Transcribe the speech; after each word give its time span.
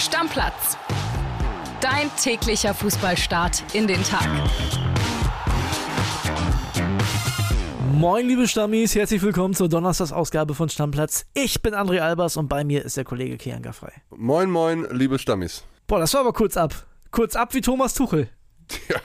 Stammplatz. 0.00 0.78
Dein 1.82 2.10
täglicher 2.16 2.72
Fußballstart 2.72 3.62
in 3.74 3.86
den 3.86 4.02
Tag. 4.02 4.26
Moin, 7.92 8.26
liebe 8.26 8.48
Stammis, 8.48 8.94
herzlich 8.94 9.20
willkommen 9.20 9.52
zur 9.52 9.68
Donnerstagsausgabe 9.68 10.54
von 10.54 10.70
Stammplatz. 10.70 11.26
Ich 11.34 11.60
bin 11.60 11.74
André 11.74 12.00
Albers 12.00 12.38
und 12.38 12.48
bei 12.48 12.64
mir 12.64 12.82
ist 12.82 12.96
der 12.96 13.04
Kollege 13.04 13.36
Kian 13.36 13.60
Gaffrey. 13.60 13.92
Moin, 14.08 14.50
moin, 14.50 14.86
liebe 14.90 15.18
Stammis. 15.18 15.64
Boah, 15.86 16.00
das 16.00 16.14
war 16.14 16.22
aber 16.22 16.32
kurz 16.32 16.56
ab. 16.56 16.74
Kurz 17.10 17.36
ab 17.36 17.52
wie 17.52 17.60
Thomas 17.60 17.92
Tuchel. 17.92 18.30
Ja, 18.88 19.00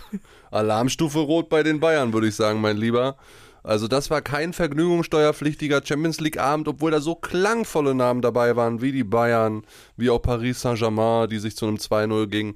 Alarmstufe 0.49 1.19
rot 1.19 1.49
bei 1.49 1.61
den 1.61 1.81
Bayern, 1.81 2.13
würde 2.13 2.27
ich 2.27 2.35
sagen, 2.35 2.61
mein 2.61 2.77
Lieber. 2.77 3.17
Also 3.65 3.87
das 3.87 4.11
war 4.11 4.21
kein 4.21 4.53
vergnügungssteuerpflichtiger 4.53 5.81
Champions 5.83 6.19
League 6.19 6.37
Abend, 6.37 6.67
obwohl 6.67 6.91
da 6.91 7.01
so 7.01 7.15
klangvolle 7.15 7.95
Namen 7.95 8.21
dabei 8.21 8.55
waren, 8.55 8.81
wie 8.81 8.91
die 8.91 9.03
Bayern, 9.03 9.63
wie 9.97 10.11
auch 10.11 10.21
Paris 10.21 10.61
Saint-Germain, 10.61 11.27
die 11.29 11.39
sich 11.39 11.55
zu 11.55 11.65
einem 11.65 11.77
2-0 11.77 12.27
gegen 12.27 12.53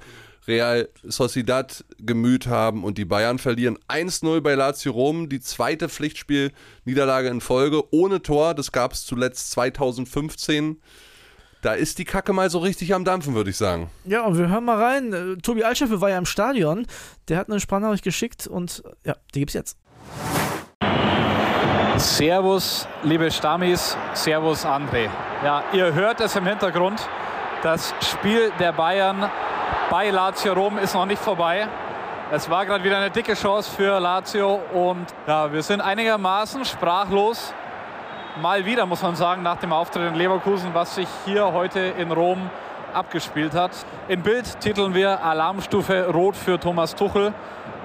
Real 0.48 0.88
Sociedad 1.04 1.84
gemüht 1.98 2.48
haben 2.48 2.84
und 2.84 2.98
die 2.98 3.06
Bayern 3.06 3.40
verlieren 3.40 3.78
1-0 3.88 4.42
bei 4.42 4.54
Lazio 4.54 4.92
Rom, 4.92 5.30
die 5.30 5.40
zweite 5.40 5.90
Pflichtspiel-Niederlage 5.90 7.28
in 7.28 7.42
Folge, 7.42 7.84
ohne 7.92 8.22
Tor, 8.22 8.54
das 8.54 8.72
gab 8.72 8.94
es 8.94 9.06
zuletzt 9.06 9.52
2015. 9.52 10.80
Da 11.62 11.74
ist 11.74 11.98
die 11.98 12.06
Kacke 12.06 12.34
mal 12.34 12.50
so 12.50 12.60
richtig 12.60 12.94
am 12.94 13.04
Dampfen, 13.04 13.34
würde 13.34 13.50
ich 13.50 13.58
sagen. 13.58 13.90
Ja, 14.06 14.26
und 14.26 14.38
wir 14.38 14.48
hören 14.48 14.64
mal 14.64 14.82
rein. 14.82 15.12
Äh, 15.12 15.38
Tobi 15.42 15.64
Altscheffel 15.64 16.00
war 16.00 16.10
ja 16.10 16.18
im 16.18 16.26
Stadion. 16.26 16.88
Der 17.28 17.38
hat 17.38 17.50
eine 17.50 17.60
Sprachnachricht 17.60 18.04
geschickt 18.04 18.48
und 18.48 18.82
ja, 19.04 19.16
die 19.34 19.40
gibt's 19.40 19.56
jetzt. 19.56 19.78
Servus, 22.00 22.88
liebe 23.04 23.30
Stammis, 23.30 23.98
Servus 24.14 24.66
André. 24.66 25.10
Ja, 25.44 25.64
ihr 25.74 25.94
hört 25.94 26.22
es 26.22 26.34
im 26.38 26.46
Hintergrund. 26.46 27.06
Das 27.62 27.94
Spiel 28.00 28.54
der 28.58 28.72
Bayern 28.72 29.30
bei 29.90 30.10
Lazio 30.10 30.54
Rom 30.54 30.78
ist 30.78 30.96
noch 30.96 31.06
nicht 31.06 31.22
vorbei. 31.22 31.68
Es 32.32 32.50
war 32.50 32.66
gerade 32.66 32.86
wieder 32.86 32.98
eine 32.98 33.10
dicke 33.10 33.34
Chance 33.34 33.70
für 33.76 34.00
Lazio 34.00 34.62
und 34.72 35.08
ja, 35.28 35.52
wir 35.52 35.62
sind 35.62 35.82
einigermaßen 35.82 36.64
sprachlos. 36.64 37.54
Mal 38.42 38.66
wieder, 38.66 38.86
muss 38.86 39.02
man 39.02 39.18
sagen, 39.18 39.44
nach 39.44 39.58
dem 39.58 39.74
Auftritt 39.74 40.08
in 40.08 40.16
Leverkusen, 40.16 40.74
was 40.74 40.96
sich 40.96 41.08
hier 41.26 41.52
heute 41.52 41.80
in 41.80 42.14
Rom 42.14 42.50
abgespielt 42.94 43.54
hat. 43.54 43.72
In 44.08 44.24
Bild 44.24 44.62
titeln 44.62 44.94
wir 44.94 45.22
Alarmstufe 45.22 46.08
Rot 46.08 46.38
für 46.38 46.58
Thomas 46.60 46.96
Tuchel. 46.96 47.34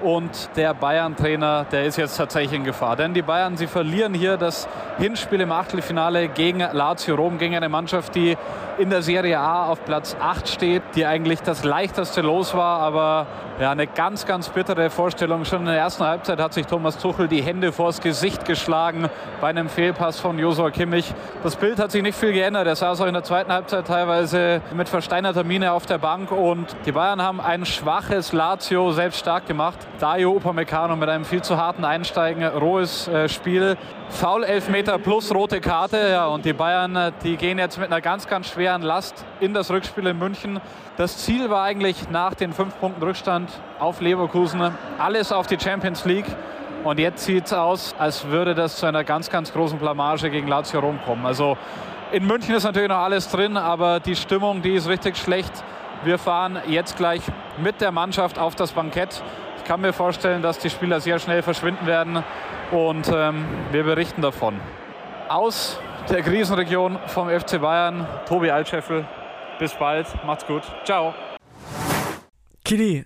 Und 0.01 0.49
der 0.55 0.73
Bayern-Trainer, 0.73 1.65
der 1.71 1.85
ist 1.85 1.97
jetzt 1.97 2.17
tatsächlich 2.17 2.53
in 2.53 2.63
Gefahr. 2.63 2.95
Denn 2.95 3.13
die 3.13 3.21
Bayern, 3.21 3.57
sie 3.57 3.67
verlieren 3.67 4.13
hier 4.13 4.37
das 4.37 4.67
Hinspiel 4.97 5.41
im 5.41 5.51
Achtelfinale 5.51 6.27
gegen 6.27 6.59
Lazio 6.59 7.15
Rom, 7.15 7.37
gegen 7.37 7.55
eine 7.55 7.69
Mannschaft, 7.69 8.15
die 8.15 8.37
in 8.77 8.89
der 8.89 9.01
Serie 9.01 9.39
A 9.39 9.67
auf 9.67 9.85
Platz 9.85 10.15
8 10.19 10.47
steht, 10.49 10.83
die 10.95 11.05
eigentlich 11.05 11.41
das 11.41 11.63
leichteste 11.63 12.21
Los 12.21 12.53
war, 12.53 12.79
aber 12.79 13.27
ja, 13.59 13.71
eine 13.71 13.87
ganz, 13.87 14.25
ganz 14.25 14.49
bittere 14.49 14.89
Vorstellung. 14.89 15.45
Schon 15.45 15.61
in 15.61 15.67
der 15.67 15.77
ersten 15.77 16.03
Halbzeit 16.03 16.39
hat 16.39 16.53
sich 16.53 16.65
Thomas 16.67 16.97
Tuchel 16.97 17.29
die 17.29 17.41
Hände 17.41 17.71
vors 17.71 18.01
Gesicht 18.01 18.43
geschlagen 18.43 19.09
bei 19.39 19.47
einem 19.47 19.69
Fehlpass 19.69 20.19
von 20.19 20.37
Josua 20.37 20.71
Kimmich. 20.71 21.13
Das 21.41 21.55
Bild 21.55 21.79
hat 21.79 21.91
sich 21.91 22.03
nicht 22.03 22.17
viel 22.17 22.33
geändert. 22.33 22.67
Er 22.67 22.75
saß 22.75 22.99
auch 22.99 23.05
in 23.05 23.13
der 23.13 23.23
zweiten 23.23 23.53
Halbzeit 23.53 23.87
teilweise 23.87 24.61
mit 24.73 24.89
versteinerter 24.89 25.45
Miene 25.45 25.71
auf 25.71 25.85
der 25.85 25.99
Bank 25.99 26.31
und 26.31 26.75
die 26.85 26.91
Bayern 26.91 27.21
haben 27.21 27.39
ein 27.39 27.65
schwaches 27.65 28.33
Lazio 28.33 28.91
selbst 28.91 29.19
stark 29.19 29.47
gemacht. 29.47 29.77
Dario 29.99 30.31
Upamecano 30.31 30.95
mit 30.95 31.07
einem 31.07 31.23
viel 31.23 31.41
zu 31.41 31.57
harten 31.57 31.85
Einsteigen, 31.85 32.45
rohes 32.45 33.07
äh, 33.07 33.29
Spiel. 33.29 33.77
Foul 34.09 34.43
Elfmeter 34.43 34.99
plus 34.99 35.33
rote 35.33 35.61
Karte. 35.61 36.09
Ja, 36.11 36.27
und 36.27 36.43
die 36.43 36.53
Bayern, 36.53 36.95
äh, 36.95 37.11
die 37.23 37.37
gehen 37.37 37.57
jetzt 37.57 37.77
mit 37.77 37.91
einer 37.91 38.01
ganz, 38.01 38.27
ganz 38.27 38.49
schweren 38.49 38.81
Last 38.81 39.25
in 39.39 39.53
das 39.53 39.71
Rückspiel 39.71 40.07
in 40.07 40.19
München. 40.19 40.59
Das 40.97 41.19
Ziel 41.19 41.49
war 41.49 41.63
eigentlich 41.63 42.09
nach 42.09 42.33
den 42.33 42.51
fünf 42.51 42.77
Punkten 42.79 43.01
Rückstand 43.01 43.49
auf 43.79 44.01
Leverkusen 44.01 44.71
alles 44.97 45.31
auf 45.31 45.47
die 45.47 45.59
Champions 45.59 46.03
League. 46.05 46.27
Und 46.83 46.99
jetzt 46.99 47.25
sieht 47.25 47.45
es 47.45 47.53
aus, 47.53 47.95
als 47.97 48.27
würde 48.27 48.53
das 48.53 48.77
zu 48.77 48.85
einer 48.85 49.03
ganz, 49.03 49.29
ganz 49.29 49.51
großen 49.53 49.79
Blamage 49.79 50.29
gegen 50.29 50.47
Lazio 50.47 50.81
Rom 50.81 50.99
kommen. 51.05 51.25
Also 51.25 51.57
in 52.11 52.27
München 52.27 52.53
ist 52.53 52.63
natürlich 52.63 52.89
noch 52.89 52.97
alles 52.97 53.29
drin, 53.29 53.57
aber 53.57 53.99
die 53.99 54.15
Stimmung, 54.15 54.61
die 54.61 54.75
ist 54.75 54.87
richtig 54.87 55.17
schlecht. 55.17 55.51
Wir 56.03 56.19
fahren 56.19 56.59
jetzt 56.67 56.97
gleich 56.97 57.21
mit 57.57 57.81
der 57.81 57.91
Mannschaft 57.91 58.37
auf 58.37 58.53
das 58.55 58.73
Bankett 58.73 59.23
kann 59.65 59.81
mir 59.81 59.93
vorstellen, 59.93 60.41
dass 60.41 60.59
die 60.59 60.69
Spieler 60.69 61.01
sehr 61.01 61.19
schnell 61.19 61.41
verschwinden 61.41 61.85
werden 61.85 62.23
und 62.71 63.11
ähm, 63.13 63.45
wir 63.71 63.83
berichten 63.83 64.21
davon. 64.21 64.59
Aus 65.27 65.79
der 66.09 66.21
Krisenregion 66.21 66.99
vom 67.07 67.29
FC 67.29 67.59
Bayern, 67.59 68.07
Tobi 68.27 68.51
Altscheffel. 68.51 69.07
Bis 69.59 69.73
bald, 69.73 70.07
macht's 70.25 70.45
gut. 70.45 70.63
Ciao. 70.85 71.13
Kili, 72.63 73.05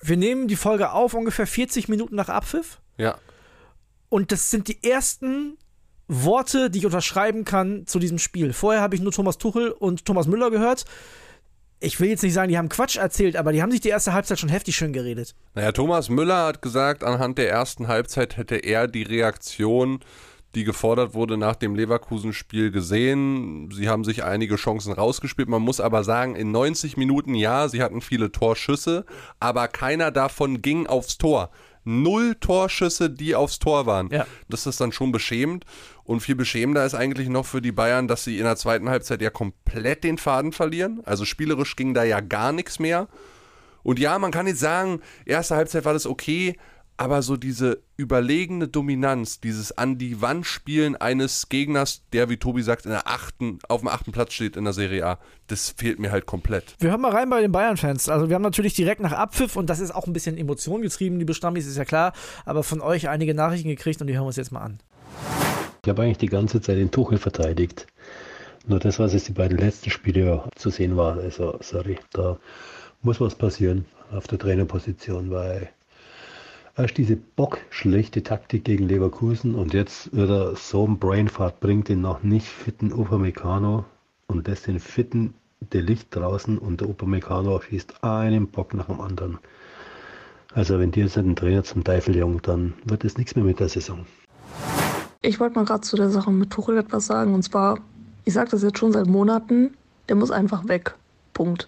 wir 0.00 0.16
nehmen 0.16 0.46
die 0.46 0.56
Folge 0.56 0.92
auf 0.92 1.14
ungefähr 1.14 1.46
40 1.46 1.88
Minuten 1.88 2.14
nach 2.14 2.28
Abpfiff. 2.28 2.80
Ja. 2.96 3.16
Und 4.08 4.32
das 4.32 4.50
sind 4.50 4.68
die 4.68 4.82
ersten 4.82 5.58
Worte, 6.06 6.70
die 6.70 6.80
ich 6.80 6.86
unterschreiben 6.86 7.44
kann 7.44 7.86
zu 7.86 7.98
diesem 7.98 8.18
Spiel. 8.18 8.52
Vorher 8.52 8.80
habe 8.80 8.94
ich 8.94 9.00
nur 9.00 9.12
Thomas 9.12 9.38
Tuchel 9.38 9.70
und 9.70 10.04
Thomas 10.04 10.26
Müller 10.26 10.50
gehört 10.50 10.84
ich 11.80 11.98
will 11.98 12.10
jetzt 12.10 12.22
nicht 12.22 12.34
sagen, 12.34 12.50
die 12.50 12.58
haben 12.58 12.68
Quatsch 12.68 12.96
erzählt, 12.96 13.36
aber 13.36 13.52
die 13.52 13.62
haben 13.62 13.70
sich 13.70 13.80
die 13.80 13.88
erste 13.88 14.12
Halbzeit 14.12 14.38
schon 14.38 14.50
heftig 14.50 14.76
schön 14.76 14.92
geredet. 14.92 15.34
Naja, 15.54 15.72
Thomas 15.72 16.10
Müller 16.10 16.46
hat 16.46 16.62
gesagt, 16.62 17.02
anhand 17.02 17.38
der 17.38 17.50
ersten 17.50 17.88
Halbzeit 17.88 18.36
hätte 18.36 18.56
er 18.56 18.86
die 18.86 19.02
Reaktion, 19.02 20.00
die 20.54 20.64
gefordert 20.64 21.14
wurde 21.14 21.38
nach 21.38 21.56
dem 21.56 21.74
Leverkusen-Spiel 21.74 22.70
gesehen. 22.70 23.70
Sie 23.72 23.88
haben 23.88 24.04
sich 24.04 24.24
einige 24.24 24.56
Chancen 24.56 24.92
rausgespielt. 24.92 25.48
Man 25.48 25.62
muss 25.62 25.80
aber 25.80 26.04
sagen, 26.04 26.34
in 26.34 26.50
90 26.50 26.96
Minuten 26.96 27.34
ja, 27.34 27.68
sie 27.68 27.82
hatten 27.82 28.02
viele 28.02 28.30
Torschüsse, 28.30 29.06
aber 29.38 29.68
keiner 29.68 30.10
davon 30.10 30.60
ging 30.60 30.86
aufs 30.86 31.18
Tor 31.18 31.50
null 31.84 32.34
Torschüsse, 32.36 33.10
die 33.10 33.34
aufs 33.34 33.58
Tor 33.58 33.86
waren. 33.86 34.08
Ja. 34.10 34.26
Das 34.48 34.66
ist 34.66 34.80
dann 34.80 34.92
schon 34.92 35.12
beschämend. 35.12 35.64
Und 36.04 36.20
viel 36.20 36.34
beschämender 36.34 36.84
ist 36.84 36.94
eigentlich 36.94 37.28
noch 37.28 37.46
für 37.46 37.62
die 37.62 37.72
Bayern, 37.72 38.08
dass 38.08 38.24
sie 38.24 38.38
in 38.38 38.44
der 38.44 38.56
zweiten 38.56 38.88
Halbzeit 38.88 39.22
ja 39.22 39.30
komplett 39.30 40.04
den 40.04 40.18
Faden 40.18 40.52
verlieren. 40.52 41.00
Also 41.04 41.24
spielerisch 41.24 41.76
ging 41.76 41.94
da 41.94 42.04
ja 42.04 42.20
gar 42.20 42.52
nichts 42.52 42.78
mehr. 42.78 43.08
Und 43.82 43.98
ja, 43.98 44.18
man 44.18 44.30
kann 44.30 44.46
jetzt 44.46 44.60
sagen, 44.60 45.00
erste 45.24 45.56
Halbzeit 45.56 45.84
war 45.84 45.92
das 45.92 46.06
okay, 46.06 46.56
aber 47.00 47.22
so 47.22 47.38
diese 47.38 47.80
überlegene 47.96 48.68
Dominanz, 48.68 49.40
dieses 49.40 49.72
an 49.72 49.96
die 49.96 50.20
Wand 50.20 50.44
spielen 50.44 50.96
eines 50.96 51.48
Gegners, 51.48 52.02
der, 52.12 52.28
wie 52.28 52.36
Tobi 52.36 52.60
sagt, 52.60 52.84
in 52.84 52.90
der 52.90 53.08
achten, 53.08 53.58
auf 53.70 53.80
dem 53.80 53.88
achten 53.88 54.12
Platz 54.12 54.34
steht 54.34 54.54
in 54.54 54.64
der 54.64 54.74
Serie 54.74 55.06
A, 55.06 55.18
das 55.46 55.70
fehlt 55.70 55.98
mir 55.98 56.12
halt 56.12 56.26
komplett. 56.26 56.74
Wir 56.78 56.90
hören 56.90 57.00
mal 57.00 57.12
rein 57.12 57.30
bei 57.30 57.40
den 57.40 57.52
Bayern-Fans. 57.52 58.10
Also 58.10 58.28
wir 58.28 58.34
haben 58.34 58.42
natürlich 58.42 58.74
direkt 58.74 59.00
nach 59.00 59.12
Abpfiff 59.12 59.56
und 59.56 59.70
das 59.70 59.80
ist 59.80 59.94
auch 59.94 60.06
ein 60.06 60.12
bisschen 60.12 60.36
Emotion 60.36 60.82
getrieben, 60.82 61.18
liebe 61.18 61.32
Stammis, 61.32 61.66
ist 61.66 61.78
ja 61.78 61.86
klar, 61.86 62.12
aber 62.44 62.62
von 62.62 62.82
euch 62.82 63.08
einige 63.08 63.32
Nachrichten 63.32 63.70
gekriegt 63.70 64.02
und 64.02 64.06
die 64.06 64.12
hören 64.12 64.24
wir 64.24 64.28
uns 64.28 64.36
jetzt 64.36 64.52
mal 64.52 64.60
an. 64.60 64.78
Ich 65.82 65.88
habe 65.88 66.02
eigentlich 66.02 66.18
die 66.18 66.26
ganze 66.26 66.60
Zeit 66.60 66.76
den 66.76 66.90
Tuchel 66.90 67.16
verteidigt. 67.16 67.86
Nur 68.66 68.78
das, 68.78 68.98
was 68.98 69.14
jetzt 69.14 69.26
die 69.26 69.32
beiden 69.32 69.56
letzten 69.56 69.88
Spiele 69.88 70.44
zu 70.54 70.68
sehen 70.68 70.98
war, 70.98 71.16
also 71.16 71.56
sorry, 71.62 71.98
da 72.12 72.38
muss 73.00 73.22
was 73.22 73.36
passieren 73.36 73.86
auf 74.12 74.26
der 74.26 74.38
Trainerposition, 74.38 75.30
weil 75.30 75.70
Erst 76.76 76.98
diese 76.98 77.16
bockschlechte 77.16 78.22
Taktik 78.22 78.64
gegen 78.64 78.86
Leverkusen 78.86 79.56
und 79.56 79.74
jetzt 79.74 80.14
wird 80.14 80.30
er 80.30 80.56
so 80.56 80.84
einen 80.84 80.98
Brainfart, 80.98 81.58
bringt 81.58 81.88
den 81.88 82.00
noch 82.00 82.22
nicht 82.22 82.46
fitten 82.46 82.92
Upamecano 82.92 83.84
und 84.28 84.46
lässt 84.46 84.68
den 84.68 84.78
fitten 84.78 85.34
Delicht 85.72 86.14
draußen 86.14 86.58
und 86.58 86.80
der 86.80 86.88
Upamecano 86.88 87.60
schießt 87.60 88.04
einen 88.04 88.46
Bock 88.46 88.72
nach 88.72 88.86
dem 88.86 89.00
anderen. 89.00 89.38
Also 90.54 90.78
wenn 90.78 90.92
die 90.92 91.00
jetzt 91.00 91.16
den 91.16 91.34
Trainer 91.36 91.64
zum 91.64 91.82
Teufel 91.82 92.16
jung, 92.16 92.40
dann 92.42 92.74
wird 92.84 93.04
es 93.04 93.18
nichts 93.18 93.34
mehr 93.34 93.44
mit 93.44 93.58
der 93.58 93.68
Saison. 93.68 94.06
Ich 95.22 95.40
wollte 95.40 95.56
mal 95.56 95.64
gerade 95.64 95.82
zu 95.82 95.96
der 95.96 96.10
Sache 96.10 96.30
mit 96.30 96.50
Tuchel 96.50 96.78
etwas 96.78 97.06
sagen 97.06 97.34
und 97.34 97.42
zwar, 97.42 97.80
ich 98.24 98.32
sage 98.32 98.50
das 98.50 98.62
jetzt 98.62 98.78
schon 98.78 98.92
seit 98.92 99.06
Monaten, 99.06 99.74
der 100.08 100.16
muss 100.16 100.30
einfach 100.30 100.68
weg. 100.68 100.94
Punkt 101.34 101.66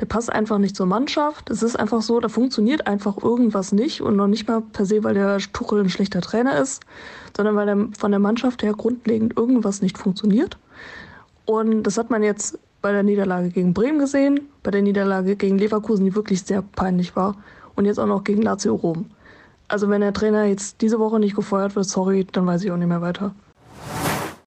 der 0.00 0.06
passt 0.06 0.32
einfach 0.32 0.58
nicht 0.58 0.76
zur 0.76 0.86
Mannschaft. 0.86 1.50
Es 1.50 1.62
ist 1.62 1.76
einfach 1.76 2.02
so, 2.02 2.18
da 2.20 2.28
funktioniert 2.28 2.86
einfach 2.86 3.22
irgendwas 3.22 3.72
nicht 3.72 4.00
und 4.00 4.16
noch 4.16 4.26
nicht 4.26 4.48
mal 4.48 4.60
per 4.60 4.86
se, 4.86 5.04
weil 5.04 5.14
der 5.14 5.38
Tuchel 5.38 5.80
ein 5.80 5.90
schlechter 5.90 6.20
Trainer 6.20 6.58
ist, 6.58 6.82
sondern 7.36 7.56
weil 7.56 7.66
der, 7.66 7.88
von 7.96 8.10
der 8.10 8.20
Mannschaft 8.20 8.62
her 8.62 8.72
grundlegend 8.72 9.36
irgendwas 9.36 9.82
nicht 9.82 9.98
funktioniert. 9.98 10.58
Und 11.46 11.84
das 11.84 11.98
hat 11.98 12.10
man 12.10 12.22
jetzt 12.22 12.58
bei 12.82 12.92
der 12.92 13.02
Niederlage 13.02 13.50
gegen 13.50 13.72
Bremen 13.72 13.98
gesehen, 13.98 14.40
bei 14.62 14.70
der 14.70 14.82
Niederlage 14.82 15.36
gegen 15.36 15.58
Leverkusen, 15.58 16.04
die 16.04 16.14
wirklich 16.14 16.42
sehr 16.42 16.62
peinlich 16.62 17.16
war, 17.16 17.36
und 17.76 17.86
jetzt 17.86 17.98
auch 17.98 18.06
noch 18.06 18.24
gegen 18.24 18.42
Lazio 18.42 18.74
Rom. 18.74 19.06
Also 19.68 19.88
wenn 19.88 20.00
der 20.00 20.12
Trainer 20.12 20.44
jetzt 20.44 20.80
diese 20.82 20.98
Woche 20.98 21.18
nicht 21.18 21.34
gefeuert 21.34 21.74
wird, 21.74 21.86
sorry, 21.86 22.26
dann 22.30 22.46
weiß 22.46 22.62
ich 22.64 22.70
auch 22.70 22.76
nicht 22.76 22.88
mehr 22.88 23.00
weiter. 23.00 23.34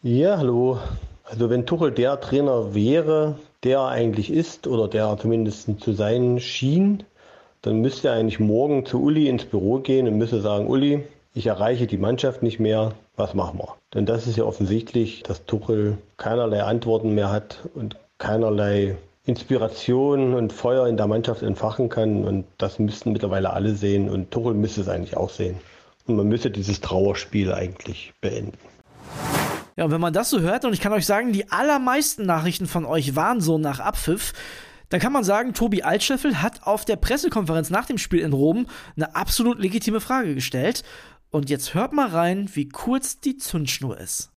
Ja, 0.01 0.37
hallo. 0.37 0.79
Also 1.23 1.49
wenn 1.49 1.65
Tuchel 1.65 1.91
der 1.91 2.19
Trainer 2.19 2.75
wäre, 2.75 3.39
der 3.65 3.81
eigentlich 3.81 4.31
ist 4.31 4.67
oder 4.67 4.87
der 4.87 5.17
zumindest 5.17 5.69
zu 5.81 5.93
sein 5.93 6.39
schien, 6.39 7.03
dann 7.61 7.81
müsste 7.81 8.09
er 8.09 8.13
eigentlich 8.13 8.39
morgen 8.39 8.85
zu 8.85 9.01
Uli 9.01 9.27
ins 9.27 9.45
Büro 9.45 9.79
gehen 9.79 10.07
und 10.07 10.17
müsste 10.17 10.39
sagen, 10.39 10.67
Uli, 10.67 11.03
ich 11.33 11.47
erreiche 11.47 11.87
die 11.87 11.97
Mannschaft 11.97 12.43
nicht 12.43 12.59
mehr, 12.59 12.93
was 13.17 13.33
machen 13.33 13.59
wir? 13.59 13.75
Denn 13.93 14.05
das 14.05 14.27
ist 14.27 14.37
ja 14.37 14.45
offensichtlich, 14.45 15.23
dass 15.23 15.45
Tuchel 15.45 15.97
keinerlei 16.17 16.63
Antworten 16.63 17.13
mehr 17.15 17.31
hat 17.31 17.67
und 17.73 17.97
keinerlei 18.19 18.95
Inspiration 19.25 20.35
und 20.35 20.53
Feuer 20.53 20.87
in 20.87 20.97
der 20.97 21.07
Mannschaft 21.07 21.41
entfachen 21.41 21.89
kann. 21.89 22.23
Und 22.23 22.45
das 22.57 22.77
müssten 22.77 23.11
mittlerweile 23.11 23.51
alle 23.51 23.73
sehen. 23.73 24.09
Und 24.09 24.31
Tuchel 24.31 24.53
müsste 24.53 24.81
es 24.81 24.87
eigentlich 24.87 25.17
auch 25.17 25.29
sehen. 25.29 25.57
Und 26.07 26.15
man 26.15 26.27
müsste 26.27 26.51
dieses 26.51 26.81
Trauerspiel 26.81 27.51
eigentlich 27.51 28.13
beenden. 28.21 28.57
Ja, 29.77 29.83
und 29.83 29.91
wenn 29.91 29.99
man 29.99 30.13
das 30.13 30.29
so 30.29 30.39
hört, 30.39 30.63
und 30.63 30.73
ich 30.73 30.79
kann 30.79 30.93
euch 30.93 31.05
sagen, 31.05 31.33
die 31.33 31.51
allermeisten 31.51 32.25
Nachrichten 32.25 32.65
von 32.65 32.85
euch 32.85 33.15
waren 33.15 33.41
so 33.41 33.57
nach 33.57 33.79
Abpfiff, 33.79 34.31
dann 34.87 35.01
kann 35.01 35.11
man 35.11 35.25
sagen, 35.25 35.53
Tobi 35.53 35.83
Altscheffel 35.83 36.41
hat 36.41 36.63
auf 36.63 36.85
der 36.85 36.95
Pressekonferenz 36.95 37.69
nach 37.69 37.85
dem 37.85 37.97
Spiel 37.97 38.19
in 38.19 38.31
Rom 38.31 38.67
eine 38.95 39.15
absolut 39.15 39.59
legitime 39.59 39.99
Frage 39.99 40.33
gestellt. 40.33 40.83
Und 41.29 41.49
jetzt 41.49 41.73
hört 41.73 41.91
mal 41.91 42.07
rein, 42.07 42.49
wie 42.53 42.69
kurz 42.69 43.19
die 43.19 43.35
Zündschnur 43.35 43.99
ist. 43.99 44.31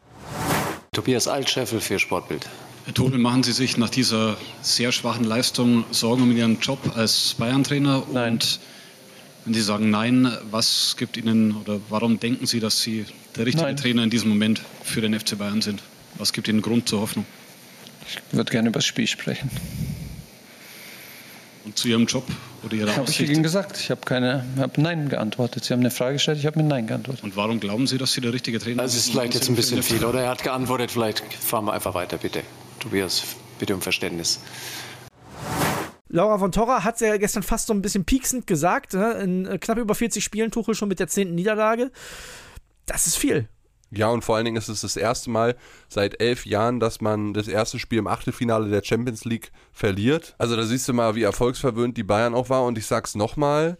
Tobias 0.93 1.29
Altscheffel 1.29 1.81
für 1.81 2.01
Sportbild. 2.01 2.49
Herr 2.87 2.95
Tobel, 2.95 3.21
machen 3.21 3.45
Sie 3.45 3.53
sich 3.53 3.77
nach 3.77 3.91
dieser 3.91 4.37
sehr 4.63 4.91
schwachen 4.91 5.25
Leistung 5.25 5.85
Sorgen 5.93 6.23
um 6.23 6.37
Ihren 6.37 6.59
Job 6.59 6.79
als 6.97 7.35
Bayern-Trainer? 7.39 8.05
Nein. 8.13 8.33
Und 8.33 8.61
wenn 9.49 9.55
Sie 9.55 9.63
sagen 9.63 9.89
Nein, 9.89 10.31
was 10.51 10.95
gibt 10.99 11.17
Ihnen 11.17 11.57
oder 11.57 11.81
warum 11.89 12.21
denken 12.21 12.45
Sie, 12.47 12.61
dass 12.61 12.83
Sie 12.83 13.07
der 13.35 13.47
richtige 13.47 13.65
Nein. 13.65 13.79
Trainer 13.79 14.03
in 14.03 14.11
diesem 14.11 14.29
Moment 14.29 14.61
für 14.83 15.01
den 15.01 15.19
FC 15.19 15.39
Bayern 15.39 15.63
sind? 15.63 15.83
Was 16.19 16.35
gibt 16.35 16.49
Ihnen 16.49 16.61
Grund 16.61 16.87
zur 16.87 17.01
Hoffnung? 17.01 17.25
Ich 18.07 18.37
würde 18.37 18.51
gerne 18.53 18.69
über 18.69 18.81
das 18.81 18.85
Spiel 18.85 19.07
sprechen. 19.07 19.51
Und 21.65 21.79
zu 21.79 21.89
Ihrem 21.89 22.05
Job 22.05 22.25
oder 22.63 22.75
Ihrer 22.75 22.95
Habe 22.95 23.11
ich? 23.11 23.21
Ihnen 23.21 23.43
gesagt. 23.43 23.79
Ich 23.81 23.91
habe 23.91 24.03
keine, 24.03 24.45
habe 24.59 24.83
Nein 24.83 25.09
geantwortet. 25.09 25.65
Sie 25.65 25.73
haben 25.73 25.81
eine 25.81 25.91
Frage 25.91 26.15
gestellt, 26.15 26.39
ich 26.39 26.45
habe 26.45 26.59
mit 26.59 26.69
Nein 26.69 26.87
geantwortet. 26.87 27.25
Und 27.25 27.35
warum 27.35 27.59
glauben 27.59 27.87
Sie, 27.87 27.97
dass 27.97 28.13
Sie 28.13 28.21
der 28.21 28.35
richtige 28.35 28.59
Trainer 28.59 28.83
Das 28.83 28.95
ist 28.95 29.13
vielleicht 29.13 29.33
jetzt 29.33 29.49
ein 29.49 29.57
bisschen 29.57 29.81
sind 29.83 29.99
viel, 29.99 30.05
oder? 30.05 30.21
Er 30.21 30.29
hat 30.29 30.43
geantwortet, 30.43 30.91
vielleicht 30.91 31.23
fahren 31.33 31.65
wir 31.65 31.73
einfach 31.73 31.95
weiter, 31.95 32.19
bitte. 32.19 32.43
Tobias, 32.81 33.23
bitte 33.59 33.75
um 33.75 33.81
Verständnis. 33.81 34.41
Laura 36.09 36.39
von 36.39 36.53
Torra 36.53 36.85
hat 36.85 37.01
ja 37.01 37.17
gestern 37.17 37.43
fast 37.43 37.67
so 37.67 37.75
ein 37.75 37.83
bisschen 37.83 38.05
pieksend 38.05 38.47
gesagt, 38.47 38.95
ne? 38.95 39.13
in 39.13 39.47
äh, 39.47 39.59
knapp 39.59 39.79
über 39.79 39.95
40 39.95 40.25
Spielen 40.25 40.51
Tuchel 40.51 40.75
schon 40.75 40.89
mit 40.89 41.01
der 41.01 41.09
zehnten 41.09 41.35
Niederlage. 41.35 41.91
Das 42.87 43.07
ist 43.07 43.17
viel. 43.17 43.49
Ja, 43.91 44.09
und 44.09 44.23
vor 44.23 44.37
allen 44.37 44.45
Dingen 44.45 44.57
ist 44.57 44.69
es 44.69 44.83
das 44.83 44.97
erste 44.97 45.31
Mal 45.31 45.57
seit 45.89 46.21
elf 46.21 46.45
Jahren, 46.45 46.79
dass 46.79 47.01
man 47.01 47.33
das 47.33 47.49
erste 47.49 47.79
Spiel 47.79 47.99
im 47.99 48.07
Achtelfinale 48.07 48.69
der 48.69 48.85
Champions 48.85 49.25
League 49.25 49.51
verliert. 49.73 50.35
Also 50.39 50.57
da 50.57 50.65
siehst 50.65 50.89
du 50.89 50.93
mal, 50.93 51.15
wie 51.15 51.23
erfolgsverwöhnt 51.23 51.97
die 51.97 52.03
Bayern 52.03 52.35
auch 52.35 52.51
war. 52.51 52.65
Und 52.65 52.77
ich 52.77 52.87
sag's 52.87 53.15
nochmal, 53.15 53.79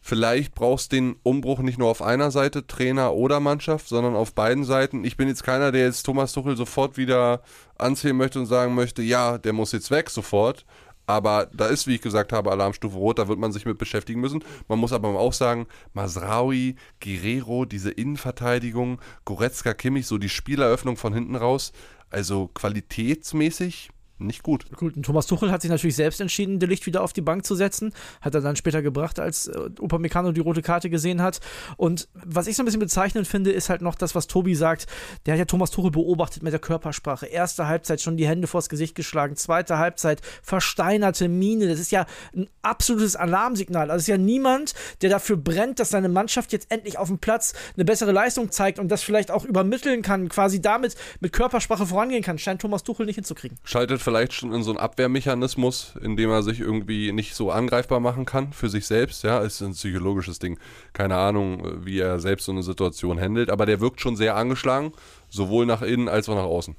vielleicht 0.00 0.54
brauchst 0.54 0.92
du 0.92 0.96
den 0.96 1.16
Umbruch 1.24 1.60
nicht 1.60 1.78
nur 1.78 1.88
auf 1.88 2.00
einer 2.00 2.30
Seite, 2.30 2.68
Trainer 2.68 3.12
oder 3.14 3.40
Mannschaft, 3.40 3.88
sondern 3.88 4.14
auf 4.14 4.34
beiden 4.34 4.64
Seiten. 4.64 5.04
Ich 5.04 5.16
bin 5.16 5.26
jetzt 5.26 5.42
keiner, 5.42 5.72
der 5.72 5.84
jetzt 5.84 6.04
Thomas 6.04 6.32
Tuchel 6.32 6.56
sofort 6.56 6.96
wieder 6.96 7.42
anzählen 7.76 8.16
möchte 8.16 8.38
und 8.38 8.46
sagen 8.46 8.76
möchte, 8.76 9.02
ja, 9.02 9.36
der 9.36 9.52
muss 9.52 9.72
jetzt 9.72 9.90
weg 9.90 10.10
sofort. 10.10 10.64
Aber 11.10 11.48
da 11.52 11.66
ist, 11.66 11.86
wie 11.86 11.96
ich 11.96 12.00
gesagt 12.00 12.32
habe, 12.32 12.52
Alarmstufe 12.52 12.96
Rot, 12.96 13.18
da 13.18 13.26
wird 13.26 13.38
man 13.38 13.52
sich 13.52 13.66
mit 13.66 13.78
beschäftigen 13.78 14.20
müssen. 14.20 14.44
Man 14.68 14.78
muss 14.78 14.92
aber 14.92 15.08
auch 15.08 15.32
sagen, 15.32 15.66
Masraui, 15.92 16.76
Guerrero, 17.02 17.64
diese 17.64 17.90
Innenverteidigung, 17.90 19.00
Goretzka, 19.24 19.74
Kimmich, 19.74 20.06
so 20.06 20.18
die 20.18 20.28
Spieleröffnung 20.28 20.96
von 20.96 21.12
hinten 21.12 21.34
raus, 21.34 21.72
also 22.10 22.48
qualitätsmäßig 22.48 23.90
nicht 24.20 24.42
gut. 24.42 24.70
Gut, 24.76 24.96
und 24.96 25.04
Thomas 25.04 25.26
Tuchel 25.26 25.50
hat 25.50 25.62
sich 25.62 25.70
natürlich 25.70 25.96
selbst 25.96 26.20
entschieden, 26.20 26.58
De 26.58 26.68
Licht 26.68 26.86
wieder 26.86 27.02
auf 27.02 27.12
die 27.12 27.20
Bank 27.20 27.44
zu 27.44 27.54
setzen. 27.54 27.92
Hat 28.20 28.34
er 28.34 28.40
dann 28.40 28.56
später 28.56 28.82
gebracht, 28.82 29.18
als 29.18 29.48
äh, 29.48 29.70
Upamecano 29.80 30.32
die 30.32 30.40
rote 30.40 30.62
Karte 30.62 30.90
gesehen 30.90 31.22
hat. 31.22 31.40
Und 31.76 32.08
was 32.14 32.46
ich 32.46 32.56
so 32.56 32.62
ein 32.62 32.66
bisschen 32.66 32.80
bezeichnend 32.80 33.26
finde, 33.26 33.50
ist 33.50 33.70
halt 33.70 33.82
noch 33.82 33.94
das, 33.94 34.14
was 34.14 34.26
Tobi 34.26 34.54
sagt. 34.54 34.86
Der 35.26 35.34
hat 35.34 35.38
ja 35.38 35.44
Thomas 35.44 35.70
Tuchel 35.70 35.90
beobachtet 35.90 36.42
mit 36.42 36.52
der 36.52 36.60
Körpersprache. 36.60 37.26
Erste 37.26 37.66
Halbzeit 37.66 38.00
schon 38.00 38.16
die 38.16 38.26
Hände 38.26 38.46
vors 38.46 38.68
Gesicht 38.68 38.94
geschlagen. 38.94 39.36
Zweite 39.36 39.78
Halbzeit 39.78 40.20
versteinerte 40.42 41.28
Miene. 41.28 41.68
Das 41.68 41.80
ist 41.80 41.90
ja 41.90 42.06
ein 42.34 42.48
absolutes 42.62 43.16
Alarmsignal. 43.16 43.90
Also 43.90 43.96
es 43.96 44.02
ist 44.02 44.08
ja 44.08 44.18
niemand, 44.18 44.74
der 45.02 45.10
dafür 45.10 45.36
brennt, 45.36 45.78
dass 45.78 45.90
seine 45.90 46.08
Mannschaft 46.08 46.52
jetzt 46.52 46.70
endlich 46.70 46.98
auf 46.98 47.08
dem 47.08 47.18
Platz 47.18 47.54
eine 47.76 47.84
bessere 47.84 48.12
Leistung 48.12 48.50
zeigt 48.50 48.78
und 48.78 48.88
das 48.88 49.02
vielleicht 49.02 49.30
auch 49.30 49.44
übermitteln 49.44 50.02
kann, 50.02 50.28
quasi 50.28 50.60
damit 50.60 50.94
mit 51.20 51.32
Körpersprache 51.32 51.86
vorangehen 51.86 52.22
kann. 52.22 52.38
Scheint 52.38 52.60
Thomas 52.60 52.82
Tuchel 52.82 53.06
nicht 53.06 53.16
hinzukriegen. 53.16 53.58
Schaltet 53.64 54.00
vielleicht 54.10 54.32
schon 54.32 54.52
in 54.52 54.64
so 54.64 54.72
einen 54.72 54.80
Abwehrmechanismus, 54.80 55.94
in 56.02 56.16
dem 56.16 56.30
er 56.30 56.42
sich 56.42 56.58
irgendwie 56.58 57.12
nicht 57.12 57.36
so 57.36 57.52
angreifbar 57.52 58.00
machen 58.00 58.24
kann 58.24 58.52
für 58.52 58.68
sich 58.68 58.84
selbst. 58.86 59.22
Ja, 59.22 59.38
ist 59.38 59.60
ein 59.60 59.70
psychologisches 59.70 60.40
Ding. 60.40 60.58
Keine 60.92 61.16
Ahnung, 61.16 61.84
wie 61.84 62.00
er 62.00 62.18
selbst 62.18 62.46
so 62.46 62.52
eine 62.52 62.64
Situation 62.64 63.20
handelt, 63.20 63.50
aber 63.50 63.66
der 63.66 63.80
wirkt 63.80 64.00
schon 64.00 64.16
sehr 64.16 64.34
angeschlagen, 64.34 64.92
sowohl 65.28 65.64
nach 65.64 65.82
innen 65.82 66.08
als 66.08 66.28
auch 66.28 66.34
nach 66.34 66.42
außen. 66.42 66.74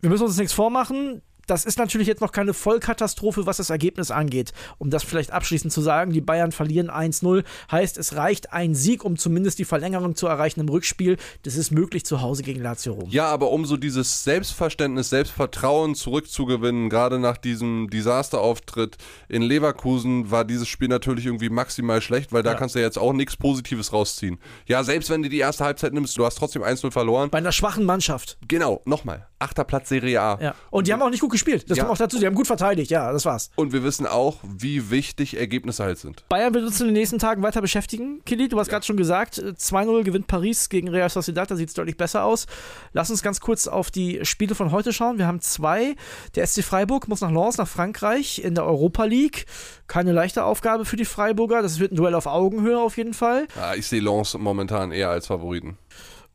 Wir 0.00 0.10
müssen 0.10 0.24
uns 0.24 0.38
nichts 0.38 0.52
vormachen. 0.52 1.22
Das 1.46 1.64
ist 1.64 1.78
natürlich 1.78 2.06
jetzt 2.08 2.20
noch 2.20 2.32
keine 2.32 2.54
Vollkatastrophe, 2.54 3.46
was 3.46 3.56
das 3.58 3.70
Ergebnis 3.70 4.10
angeht. 4.10 4.52
Um 4.78 4.90
das 4.90 5.02
vielleicht 5.02 5.32
abschließend 5.32 5.72
zu 5.72 5.80
sagen, 5.80 6.12
die 6.12 6.20
Bayern 6.20 6.52
verlieren 6.52 6.90
1-0. 6.90 7.44
Heißt, 7.70 7.98
es 7.98 8.14
reicht 8.16 8.52
ein 8.52 8.74
Sieg, 8.74 9.04
um 9.04 9.16
zumindest 9.16 9.58
die 9.58 9.64
Verlängerung 9.64 10.14
zu 10.14 10.26
erreichen 10.26 10.60
im 10.60 10.68
Rückspiel. 10.68 11.16
Das 11.42 11.56
ist 11.56 11.70
möglich 11.70 12.04
zu 12.04 12.20
Hause 12.20 12.42
gegen 12.42 12.60
Lazio 12.62 12.92
Rom. 12.94 13.08
Ja, 13.10 13.26
aber 13.26 13.50
um 13.50 13.64
so 13.66 13.76
dieses 13.76 14.24
Selbstverständnis, 14.24 15.10
Selbstvertrauen 15.10 15.94
zurückzugewinnen, 15.94 16.88
gerade 16.90 17.18
nach 17.18 17.36
diesem 17.36 17.88
Desasterauftritt 17.90 18.96
in 19.28 19.42
Leverkusen, 19.42 20.30
war 20.30 20.44
dieses 20.44 20.68
Spiel 20.68 20.88
natürlich 20.88 21.26
irgendwie 21.26 21.50
maximal 21.50 22.00
schlecht, 22.00 22.32
weil 22.32 22.42
da 22.42 22.52
Ja. 22.52 22.56
kannst 22.56 22.74
du 22.74 22.80
jetzt 22.80 22.98
auch 22.98 23.12
nichts 23.12 23.36
Positives 23.36 23.92
rausziehen. 23.92 24.38
Ja, 24.66 24.84
selbst 24.84 25.10
wenn 25.10 25.22
du 25.22 25.28
die 25.28 25.38
erste 25.38 25.64
Halbzeit 25.64 25.92
nimmst, 25.92 26.16
du 26.16 26.24
hast 26.24 26.36
trotzdem 26.36 26.62
1-0 26.62 26.90
verloren. 26.90 27.30
Bei 27.30 27.38
einer 27.38 27.52
schwachen 27.52 27.84
Mannschaft. 27.84 28.38
Genau, 28.46 28.80
nochmal. 28.84 29.26
Achter 29.42 29.64
Platz 29.64 29.88
Serie 29.88 30.20
A. 30.20 30.38
Ja. 30.40 30.54
Und 30.70 30.86
die 30.86 30.92
haben 30.92 31.02
auch 31.02 31.10
nicht 31.10 31.20
gut 31.20 31.30
gespielt. 31.32 31.68
Das 31.68 31.76
Ja. 31.76 31.84
kommt 31.84 31.94
auch 31.94 31.98
dazu. 31.98 32.18
Die 32.18 32.26
haben 32.26 32.34
gut 32.34 32.46
verteidigt. 32.46 32.90
Ja, 32.90 33.12
das 33.12 33.24
war's. 33.24 33.50
Und 33.56 33.72
wir 33.72 33.82
wissen 33.82 34.06
auch, 34.06 34.36
wie 34.42 34.90
wichtig 34.90 35.36
Ergebnisse 35.36 35.82
halt 35.84 35.98
sind. 35.98 36.24
Bayern 36.28 36.54
wird 36.54 36.64
uns 36.64 36.80
in 36.80 36.86
den 36.86 36.94
nächsten 36.94 37.18
Tagen 37.18 37.42
weiter 37.42 37.60
beschäftigen. 37.60 38.22
Kili, 38.24 38.48
du 38.48 38.58
hast 38.60 38.68
gerade 38.68 38.86
schon 38.86 38.96
gesagt, 38.96 39.38
äh, 39.38 39.54
2-0 39.56 40.04
gewinnt 40.04 40.26
Paris 40.28 40.68
gegen 40.68 40.88
Real 40.88 41.08
Sociedad. 41.10 41.50
Da 41.50 41.56
sieht 41.56 41.68
es 41.68 41.74
deutlich 41.74 41.96
besser 41.96 42.24
aus. 42.24 42.46
Lass 42.92 43.10
uns 43.10 43.22
ganz 43.22 43.40
kurz 43.40 43.66
auf 43.66 43.90
die 43.90 44.24
Spiele 44.24 44.54
von 44.54 44.70
heute 44.70 44.92
schauen. 44.92 45.18
Wir 45.18 45.26
haben 45.26 45.40
zwei. 45.40 45.96
Der 46.36 46.44
SC 46.46 46.62
Freiburg 46.62 47.08
muss 47.08 47.20
nach 47.20 47.30
Lens, 47.32 47.58
nach 47.58 47.68
Frankreich 47.68 48.38
in 48.44 48.54
der 48.54 48.64
Europa 48.64 49.04
League. 49.04 49.46
Keine 49.88 50.12
leichte 50.12 50.44
Aufgabe 50.44 50.84
für 50.84 50.96
die 50.96 51.04
Freiburger. 51.04 51.62
Das 51.62 51.78
wird 51.80 51.92
ein 51.92 51.96
Duell 51.96 52.14
auf 52.14 52.26
Augenhöhe 52.26 52.78
auf 52.78 52.96
jeden 52.96 53.14
Fall. 53.14 53.46
Ja, 53.56 53.74
ich 53.74 53.86
sehe 53.86 54.00
Lens 54.00 54.36
momentan 54.38 54.92
eher 54.92 55.10
als 55.10 55.26
Favoriten. 55.26 55.76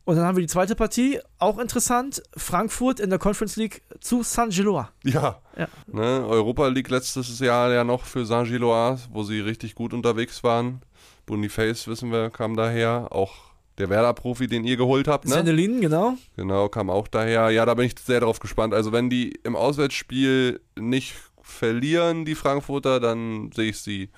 Und 0.08 0.16
dann 0.16 0.24
haben 0.24 0.38
wir 0.38 0.42
die 0.42 0.48
zweite 0.48 0.74
Partie, 0.74 1.20
auch 1.38 1.60
interessant. 1.60 2.24
Frankfurt 2.38 3.02
in 3.02 3.10
der 3.10 3.20
Conference 3.20 3.58
League 3.58 3.82
zu 4.00 4.24
Saint-Gillois. 4.24 4.88
Ja. 5.04 5.42
Ja. 5.58 5.68
Ne, 5.86 6.26
Europa 6.26 6.66
League 6.70 6.90
letztes 6.90 7.40
Jahr 7.40 7.74
ja 7.74 7.84
noch 7.84 8.06
für 8.06 8.26
Saint-Gilloise, 8.26 9.10
wo 9.12 9.24
sie 9.24 9.42
richtig 9.42 9.76
gut 9.76 9.94
unterwegs 9.94 10.46
waren. 10.46 10.82
Boniface, 11.26 11.90
wissen 11.90 12.10
wir, 12.10 12.30
kam 12.30 12.56
daher. 12.56 13.10
Auch 13.12 13.34
der 13.80 13.90
Werder-Profi, 13.90 14.48
den 14.48 14.64
ihr 14.64 14.78
geholt 14.78 15.10
habt. 15.10 15.26
Ne? 15.26 15.34
Sendelin, 15.34 15.82
genau. 15.82 16.14
Genau, 16.38 16.70
kam 16.70 16.90
auch 16.90 17.10
daher. 17.10 17.50
Ja, 17.50 17.66
da 17.66 17.74
bin 17.74 17.88
ich 17.88 17.96
sehr 18.00 18.22
drauf 18.22 18.40
gespannt. 18.40 18.74
Also 18.74 18.94
wenn 18.94 19.10
die 19.10 19.38
im 19.44 19.58
Auswärtsspiel 19.58 20.62
nicht 20.80 21.16
verlieren, 21.42 22.24
die 22.24 22.36
Frankfurter, 22.36 23.02
dann 23.02 23.52
sehe 23.52 23.72
ich 23.72 23.80
sie 23.80 24.10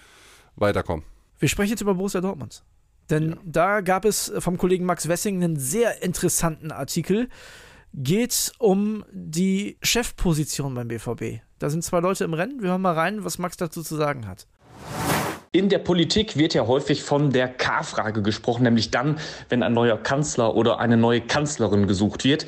weiterkommen. 0.55 1.03
Wir 1.39 1.49
sprechen 1.49 1.71
jetzt 1.71 1.81
über 1.81 1.95
Borussia 1.95 2.21
Dortmund. 2.21 2.63
Denn 3.09 3.37
da 3.43 3.81
gab 3.81 4.05
es 4.05 4.31
vom 4.39 4.57
Kollegen 4.57 4.85
Max 4.85 5.07
Wessing 5.07 5.43
einen 5.43 5.57
sehr 5.57 6.03
interessanten 6.03 6.71
Artikel. 6.71 7.27
Geht 7.93 8.51
um 8.59 9.03
die 9.11 9.77
Chefposition 9.81 10.75
beim 10.75 10.87
BVB. 10.87 11.41
Da 11.57 11.69
sind 11.69 11.83
zwei 11.83 11.99
Leute 11.99 12.23
im 12.23 12.33
Rennen. 12.33 12.61
Wir 12.61 12.69
hören 12.69 12.81
mal 12.81 12.93
rein, 12.93 13.23
was 13.23 13.39
Max 13.39 13.57
dazu 13.57 13.81
zu 13.81 13.95
sagen 13.95 14.27
hat. 14.27 14.45
In 15.51 15.67
der 15.67 15.79
Politik 15.79 16.37
wird 16.37 16.53
ja 16.53 16.67
häufig 16.67 17.01
von 17.01 17.31
der 17.31 17.47
K-Frage 17.47 18.21
gesprochen, 18.21 18.61
nämlich 18.61 18.91
dann, 18.91 19.17
wenn 19.49 19.63
ein 19.63 19.73
neuer 19.73 19.97
Kanzler 19.97 20.55
oder 20.55 20.77
eine 20.77 20.95
neue 20.95 21.21
Kanzlerin 21.21 21.87
gesucht 21.87 22.23
wird. 22.23 22.45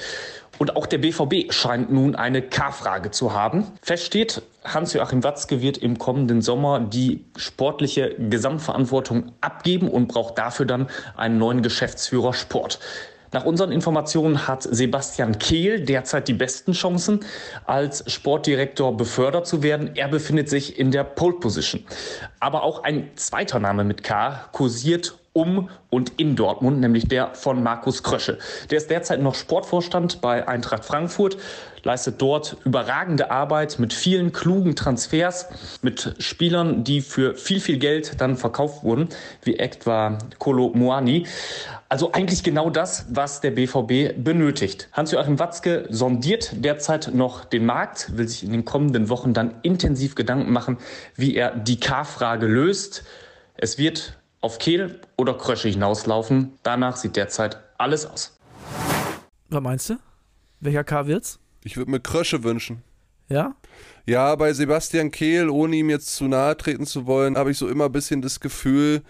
Und 0.62 0.76
auch 0.76 0.86
der 0.86 1.00
BVB 1.00 1.52
scheint 1.52 1.92
nun 1.92 2.14
eine 2.14 2.44
K-Frage 2.44 3.10
zu 3.10 3.34
haben. 3.34 3.66
Fest 3.82 4.04
steht, 4.04 4.44
Hans-Joachim 4.64 5.24
Watzke 5.24 5.60
wird 5.60 5.80
im 5.80 5.98
kommenden 5.98 6.44
Sommer 6.44 6.80
die 6.80 7.26
sportliche 7.36 8.14
Gesamtverantwortung 8.30 9.32
abgeben 9.42 9.90
und 9.90 10.08
braucht 10.08 10.38
dafür 10.38 10.68
dann 10.68 10.88
einen 11.18 11.40
neuen 11.40 11.64
Geschäftsführer 11.64 12.34
Sport. 12.34 12.78
Nach 13.32 13.44
unseren 13.44 13.72
Informationen 13.72 14.48
hat 14.48 14.62
Sebastian 14.62 15.40
Kehl 15.40 15.84
derzeit 15.84 16.28
die 16.28 16.34
besten 16.34 16.74
Chancen, 16.74 17.22
als 17.66 18.04
Sportdirektor 18.12 18.96
befördert 18.96 19.48
zu 19.48 19.64
werden. 19.64 19.96
Er 19.96 20.10
befindet 20.10 20.48
sich 20.48 20.78
in 20.78 20.92
der 20.92 21.06
Pole 21.06 21.38
Position. 21.40 21.84
Aber 22.40 22.62
auch 22.62 22.84
ein 22.84 23.10
zweiter 23.16 23.58
Name 23.58 23.84
mit 23.84 24.04
K 24.04 24.48
kursiert 24.52 25.18
um 25.34 25.70
und 25.90 26.14
in 26.18 26.36
Dortmund, 26.36 26.80
nämlich 26.80 27.08
der 27.08 27.34
von 27.36 27.64
Markus 27.64 28.04
Krösche. 28.04 28.38
Der 28.70 28.78
ist 28.78 28.90
derzeit 28.90 29.22
noch 29.22 29.36
Sportvorstand 29.36 30.22
bei 30.22 30.48
Eintracht 30.48 30.84
Frankfurt, 30.84 31.38
leistet 31.84 32.22
dort 32.22 32.58
überragende 32.66 33.32
Arbeit 33.32 33.80
mit 33.80 33.94
vielen 33.94 34.32
klugen 34.34 34.76
Transfers, 34.76 35.48
mit 35.82 36.16
Spielern, 36.20 36.84
die 36.84 37.02
für 37.02 37.36
viel, 37.36 37.60
viel 37.60 37.78
Geld 37.78 38.20
dann 38.20 38.36
verkauft 38.38 38.84
wurden, 38.84 39.10
wie 39.44 39.58
etwa 39.58 40.18
Kolo 40.38 40.72
Moani. 40.74 41.26
Also 41.90 42.12
eigentlich 42.12 42.44
genau 42.44 42.70
das, 42.70 43.06
was 43.10 43.42
der 43.42 43.52
BVB 43.52 44.16
benötigt. 44.24 44.90
Hans-Joachim 44.94 45.40
Watzke 45.40 45.88
sondiert 45.90 46.52
derzeit 46.54 47.14
noch 47.14 47.46
den 47.46 47.66
Markt, 47.66 48.18
will 48.18 48.28
sich 48.28 48.44
in 48.44 48.52
den 48.52 48.66
kommenden 48.66 49.10
Wochen 49.10 49.34
dann 49.34 49.56
intensiv 49.62 50.16
Gedanken 50.16 50.52
machen, 50.52 50.78
wie 51.16 51.36
er 51.36 51.56
die 51.56 51.80
K-Frage 51.80 52.46
löst. 52.46 53.04
Es 53.58 53.78
wird 53.78 54.14
auf 54.42 54.58
Kehl 54.58 55.00
oder 55.18 55.36
Krösche 55.36 55.70
hinauslaufen. 55.70 56.58
Danach 56.64 56.98
sieht 56.98 57.16
derzeit 57.16 57.60
alles 57.78 58.06
aus. 58.06 58.38
Was 59.50 59.62
meinst 59.62 59.90
du? 59.90 59.98
Welcher 60.60 60.84
K 60.84 61.08
wird's? 61.08 61.40
Ich 61.64 61.78
würde 61.78 61.92
mir 61.92 62.00
Krösche 62.00 62.44
wünschen. 62.44 62.84
Ja? 63.30 63.56
Ja, 64.06 64.36
bei 64.36 64.52
Sebastian 64.54 65.12
Kehl, 65.12 65.50
ohne 65.50 65.76
ihm 65.76 65.90
jetzt 65.90 66.16
zu 66.16 66.26
nahe 66.26 66.58
treten 66.58 66.86
zu 66.86 67.06
wollen, 67.06 67.38
habe 67.38 67.52
ich 67.52 67.58
so 67.58 67.68
immer 67.68 67.86
ein 67.86 67.92
bisschen 67.92 68.22
das 68.22 68.40
Gefühl, 68.40 69.04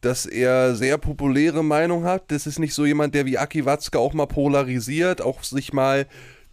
dass 0.00 0.26
er 0.26 0.74
sehr 0.74 0.98
populäre 0.98 1.62
Meinung 1.62 2.04
hat. 2.04 2.30
Das 2.30 2.46
ist 2.46 2.58
nicht 2.58 2.74
so 2.74 2.86
jemand, 2.86 3.14
der 3.14 3.26
wie 3.26 3.38
Aki 3.38 3.64
Watzke 3.64 3.98
auch 3.98 4.14
mal 4.14 4.26
polarisiert, 4.26 5.20
auch 5.20 5.42
sich 5.42 5.72
mal 5.72 6.06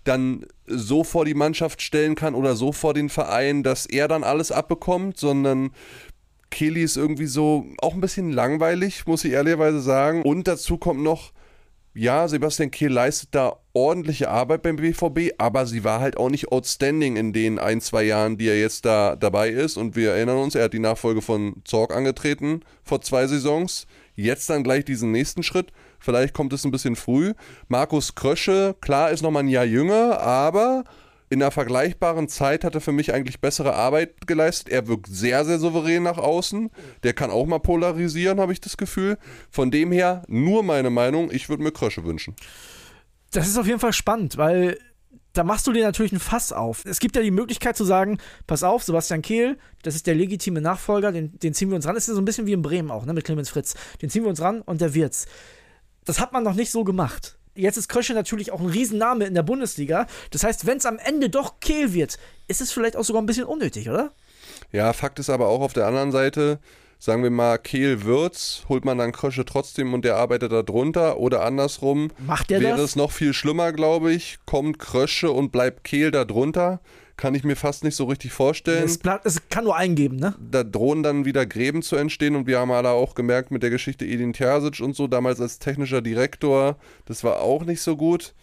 dann 0.03 0.45
so 0.65 1.03
vor 1.03 1.25
die 1.25 1.33
Mannschaft 1.33 1.81
stellen 1.81 2.15
kann 2.15 2.35
oder 2.35 2.55
so 2.55 2.71
vor 2.71 2.93
den 2.93 3.09
Verein, 3.09 3.63
dass 3.63 3.85
er 3.85 4.07
dann 4.07 4.23
alles 4.23 4.51
abbekommt, 4.51 5.17
sondern 5.17 5.71
Kelly 6.49 6.83
ist 6.83 6.97
irgendwie 6.97 7.27
so 7.27 7.65
auch 7.79 7.93
ein 7.93 8.01
bisschen 8.01 8.31
langweilig, 8.31 9.05
muss 9.05 9.23
ich 9.23 9.33
ehrlicherweise 9.33 9.81
sagen. 9.81 10.23
Und 10.23 10.47
dazu 10.47 10.77
kommt 10.77 11.01
noch, 11.01 11.31
ja, 11.93 12.27
Sebastian 12.27 12.71
Kehl 12.71 12.91
leistet 12.91 13.29
da 13.31 13.57
ordentliche 13.73 14.29
Arbeit 14.29 14.61
beim 14.61 14.77
BVB, 14.77 15.33
aber 15.37 15.65
sie 15.65 15.83
war 15.83 15.99
halt 15.99 16.17
auch 16.17 16.29
nicht 16.29 16.51
outstanding 16.51 17.17
in 17.17 17.33
den 17.33 17.59
ein, 17.59 17.81
zwei 17.81 18.03
Jahren, 18.03 18.37
die 18.37 18.47
er 18.47 18.59
jetzt 18.59 18.85
da 18.85 19.15
dabei 19.15 19.49
ist. 19.49 19.77
Und 19.77 19.95
wir 19.95 20.11
erinnern 20.11 20.37
uns, 20.37 20.55
er 20.55 20.65
hat 20.65 20.73
die 20.73 20.79
Nachfolge 20.79 21.21
von 21.21 21.55
Zorg 21.65 21.95
angetreten 21.95 22.61
vor 22.83 23.01
zwei 23.01 23.27
Saisons. 23.27 23.87
Jetzt 24.15 24.49
dann 24.49 24.63
gleich 24.63 24.85
diesen 24.85 25.11
nächsten 25.11 25.43
Schritt. 25.43 25.71
Vielleicht 25.99 26.33
kommt 26.33 26.53
es 26.53 26.63
ein 26.63 26.71
bisschen 26.71 26.95
früh. 26.95 27.33
Markus 27.67 28.15
Krösche, 28.15 28.75
klar, 28.81 29.11
ist 29.11 29.21
nochmal 29.21 29.43
ein 29.43 29.49
Jahr 29.49 29.65
jünger, 29.65 30.19
aber 30.19 30.83
in 31.29 31.41
einer 31.41 31.51
vergleichbaren 31.51 32.27
Zeit 32.27 32.63
hat 32.63 32.75
er 32.75 32.81
für 32.81 32.91
mich 32.91 33.13
eigentlich 33.13 33.39
bessere 33.39 33.75
Arbeit 33.75 34.25
geleistet. 34.25 34.69
Er 34.69 34.87
wirkt 34.87 35.07
sehr, 35.07 35.45
sehr 35.45 35.59
souverän 35.59 36.03
nach 36.03 36.17
außen. 36.17 36.71
Der 37.03 37.13
kann 37.13 37.29
auch 37.29 37.45
mal 37.45 37.59
polarisieren, 37.59 38.39
habe 38.39 38.51
ich 38.51 38.61
das 38.61 38.77
Gefühl. 38.77 39.17
Von 39.51 39.69
dem 39.69 39.91
her, 39.91 40.23
nur 40.27 40.63
meine 40.63 40.89
Meinung, 40.89 41.31
ich 41.31 41.47
würde 41.47 41.63
mir 41.63 41.71
Krösche 41.71 42.03
wünschen. 42.03 42.35
Das 43.31 43.47
ist 43.47 43.57
auf 43.57 43.67
jeden 43.67 43.79
Fall 43.79 43.93
spannend, 43.93 44.37
weil 44.37 44.79
da 45.33 45.43
machst 45.43 45.67
du 45.67 45.71
dir 45.71 45.83
natürlich 45.83 46.11
ein 46.11 46.19
Fass 46.19 46.51
auf. 46.51 46.83
Es 46.85 46.99
gibt 46.99 47.15
ja 47.15 47.21
die 47.21 47.31
Möglichkeit 47.31 47.77
zu 47.77 47.85
sagen, 47.85 48.17
pass 48.47 48.63
auf, 48.63 48.83
Sebastian 48.83 49.21
Kehl, 49.21 49.57
das 49.83 49.95
ist 49.95 50.07
der 50.07 50.15
legitime 50.15 50.61
Nachfolger, 50.61 51.11
den, 51.11 51.37
den 51.39 51.53
ziehen 51.53 51.69
wir 51.69 51.75
uns 51.75 51.85
ran. 51.85 51.93
Das 51.93 52.05
ist 52.05 52.09
ja 52.09 52.15
so 52.15 52.21
ein 52.21 52.25
bisschen 52.25 52.47
wie 52.47 52.53
in 52.53 52.63
Bremen 52.63 52.89
auch, 52.89 53.05
ne, 53.05 53.13
mit 53.13 53.25
Clemens 53.25 53.49
Fritz. 53.49 53.75
Den 54.01 54.09
ziehen 54.09 54.23
wir 54.23 54.29
uns 54.29 54.41
ran 54.41 54.61
und 54.61 54.81
der 54.81 54.95
wird's. 54.95 55.27
Das 56.05 56.19
hat 56.19 56.33
man 56.33 56.43
noch 56.43 56.55
nicht 56.55 56.71
so 56.71 56.83
gemacht. 56.83 57.38
Jetzt 57.59 57.77
ist 57.77 57.89
Krösche 57.89 58.13
natürlich 58.13 58.51
auch 58.51 58.59
ein 58.59 58.67
Riesenname 58.67 59.25
in 59.25 59.33
der 59.33 59.43
Bundesliga. 59.43 60.07
Das 60.31 60.43
heißt, 60.43 60.65
wenn 60.65 60.77
es 60.77 60.85
am 60.85 60.97
Ende 60.97 61.29
doch 61.29 61.59
Kehl 61.59 61.93
wird, 61.93 62.17
ist 62.47 62.61
es 62.61 62.71
vielleicht 62.71 62.95
auch 62.95 63.03
sogar 63.03 63.21
ein 63.21 63.25
bisschen 63.25 63.45
unnötig, 63.45 63.89
oder? 63.89 64.11
Ja, 64.71 64.93
Fakt 64.93 65.19
ist 65.19 65.29
aber 65.29 65.47
auch 65.47 65.61
auf 65.61 65.73
der 65.73 65.85
anderen 65.85 66.11
Seite, 66.11 66.59
sagen 66.99 67.23
wir 67.23 67.29
mal, 67.29 67.57
Kehl 67.57 68.03
wird's, 68.03 68.63
holt 68.69 68.85
man 68.85 68.97
dann 68.97 69.11
Krösche 69.11 69.45
trotzdem 69.45 69.93
und 69.93 70.05
der 70.05 70.15
arbeitet 70.15 70.51
da 70.51 70.63
drunter 70.63 71.17
oder 71.17 71.43
andersrum. 71.43 72.11
Macht 72.17 72.49
der 72.49 72.61
wäre 72.61 72.77
das? 72.77 72.91
es 72.91 72.95
noch 72.95 73.11
viel 73.11 73.33
schlimmer, 73.33 73.73
glaube 73.73 74.13
ich, 74.13 74.39
kommt 74.45 74.79
Krösche 74.79 75.31
und 75.31 75.51
bleibt 75.51 75.83
Kehl 75.83 76.11
da 76.11 76.25
drunter. 76.25 76.79
Kann 77.19 77.35
ich 77.35 77.43
mir 77.43 77.57
fast 77.57 77.83
nicht 77.83 77.97
so 77.97 78.05
richtig 78.05 78.31
vorstellen. 78.31 78.85
Es, 78.85 78.97
es 79.25 79.49
kann 79.49 79.65
nur 79.65 79.75
eingeben, 79.75 80.15
ne? 80.15 80.35
da 80.39 80.63
drohen 80.63 81.03
dann 81.03 81.25
wieder 81.25 81.45
Gräben 81.45 81.81
zu 81.81 81.97
entstehen 81.97 82.37
und 82.37 82.47
wir 82.47 82.59
haben 82.59 82.71
alle 82.71 82.91
auch 82.91 83.13
gemerkt 83.13 83.51
mit 83.51 83.61
der 83.61 83.69
Geschichte 83.69 84.05
Edin 84.05 84.31
Terzic 84.31 84.79
und 84.79 84.95
so, 84.95 85.05
damals 85.07 85.41
als 85.41 85.59
technischer 85.59 86.01
Direktor, 86.01 86.77
das 87.03 87.25
war 87.25 87.41
auch 87.41 87.65
nicht 87.65 87.81
so 87.81 87.97
gut. 87.97 88.33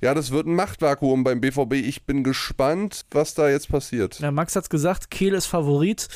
Ja, 0.00 0.14
das 0.14 0.32
wird 0.32 0.48
ein 0.48 0.56
Machtvakuum 0.56 1.22
beim 1.22 1.40
BVB. 1.40 1.74
Ich 1.74 2.06
bin 2.06 2.24
gespannt, 2.24 3.06
was 3.12 3.34
da 3.34 3.48
jetzt 3.48 3.68
passiert. 3.68 4.18
Ja, 4.18 4.32
Max 4.32 4.56
hat's 4.56 4.68
gesagt, 4.68 5.12
Kehl 5.12 5.32
ist 5.32 5.46
Favorit. 5.46 6.08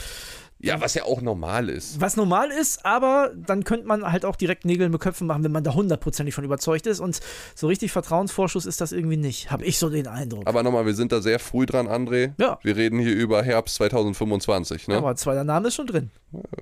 Ja, 0.60 0.80
was 0.80 0.94
ja 0.94 1.04
auch 1.04 1.20
normal 1.20 1.68
ist. 1.68 2.00
Was 2.00 2.16
normal 2.16 2.50
ist, 2.50 2.84
aber 2.84 3.32
dann 3.36 3.62
könnte 3.62 3.86
man 3.86 4.10
halt 4.10 4.24
auch 4.24 4.34
direkt 4.34 4.64
Nägel 4.64 4.88
mit 4.88 5.00
Köpfen 5.00 5.26
machen, 5.28 5.44
wenn 5.44 5.52
man 5.52 5.62
da 5.62 5.74
hundertprozentig 5.74 6.34
von 6.34 6.44
überzeugt 6.44 6.86
ist. 6.86 6.98
Und 6.98 7.20
so 7.54 7.68
richtig 7.68 7.92
Vertrauensvorschuss 7.92 8.66
ist 8.66 8.80
das 8.80 8.90
irgendwie 8.90 9.16
nicht. 9.16 9.50
Habe 9.50 9.64
ich 9.64 9.78
so 9.78 9.88
den 9.88 10.08
Eindruck. 10.08 10.46
Aber 10.46 10.62
nochmal, 10.64 10.84
wir 10.84 10.94
sind 10.94 11.12
da 11.12 11.20
sehr 11.20 11.38
früh 11.38 11.64
dran, 11.64 11.86
André. 11.86 12.32
Ja. 12.38 12.58
Wir 12.62 12.76
reden 12.76 12.98
hier 12.98 13.14
über 13.14 13.42
Herbst 13.42 13.76
2025, 13.76 14.88
ne? 14.88 14.96
Aber 14.96 15.14
zweiter 15.14 15.44
Name 15.44 15.68
ist 15.68 15.76
schon 15.76 15.86
drin. 15.86 16.10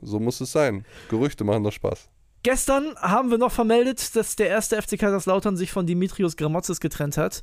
So 0.03 0.21
muss 0.21 0.41
es 0.41 0.53
sein. 0.53 0.85
Gerüchte 1.09 1.45
machen 1.45 1.65
doch 1.65 1.73
Spaß. 1.73 2.09
Gestern 2.43 2.95
haben 2.97 3.31
wir 3.31 3.39
noch 3.39 3.53
vermeldet, 3.53 4.15
dass 4.15 4.37
der 4.37 4.49
erste 4.49 4.81
FC 4.81 4.99
Kaiserslautern 4.99 5.57
sich 5.57 5.73
von 5.73 5.87
Dimitrios 5.87 6.37
Gramotzes 6.37 6.81
getrennt 6.81 7.17
hat. 7.17 7.43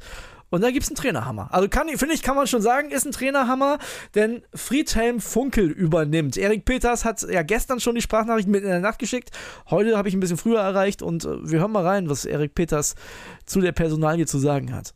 Und 0.49 0.61
da 0.61 0.69
gibt 0.69 0.83
es 0.83 0.89
einen 0.89 0.95
Trainerhammer. 0.95 1.49
Also 1.51 1.67
finde 1.97 2.13
ich, 2.13 2.21
kann 2.21 2.35
man 2.35 2.45
schon 2.45 2.61
sagen, 2.61 2.91
ist 2.91 3.05
ein 3.05 3.11
Trainerhammer, 3.11 3.79
denn 4.13 4.43
Friedhelm 4.53 5.19
Funkel 5.19 5.71
übernimmt. 5.71 6.37
Erik 6.37 6.63
Peters 6.63 7.05
hat 7.05 7.23
ja 7.23 7.41
gestern 7.41 7.79
schon 7.79 7.95
die 7.95 8.01
Sprachnachricht 8.01 8.47
mit 8.47 8.61
in 8.61 8.69
der 8.69 8.79
Nacht 8.79 8.99
geschickt. 8.99 9.31
Heute 9.71 9.97
habe 9.97 10.09
ich 10.09 10.13
ein 10.13 10.19
bisschen 10.19 10.37
früher 10.37 10.59
erreicht 10.59 11.01
und 11.01 11.25
äh, 11.25 11.49
wir 11.49 11.59
hören 11.59 11.71
mal 11.71 11.85
rein, 11.85 12.07
was 12.07 12.25
Erik 12.25 12.53
Peters 12.53 12.93
zu 13.47 13.61
der 13.61 13.71
Personalie 13.71 14.27
zu 14.27 14.37
sagen 14.37 14.75
hat. 14.75 14.93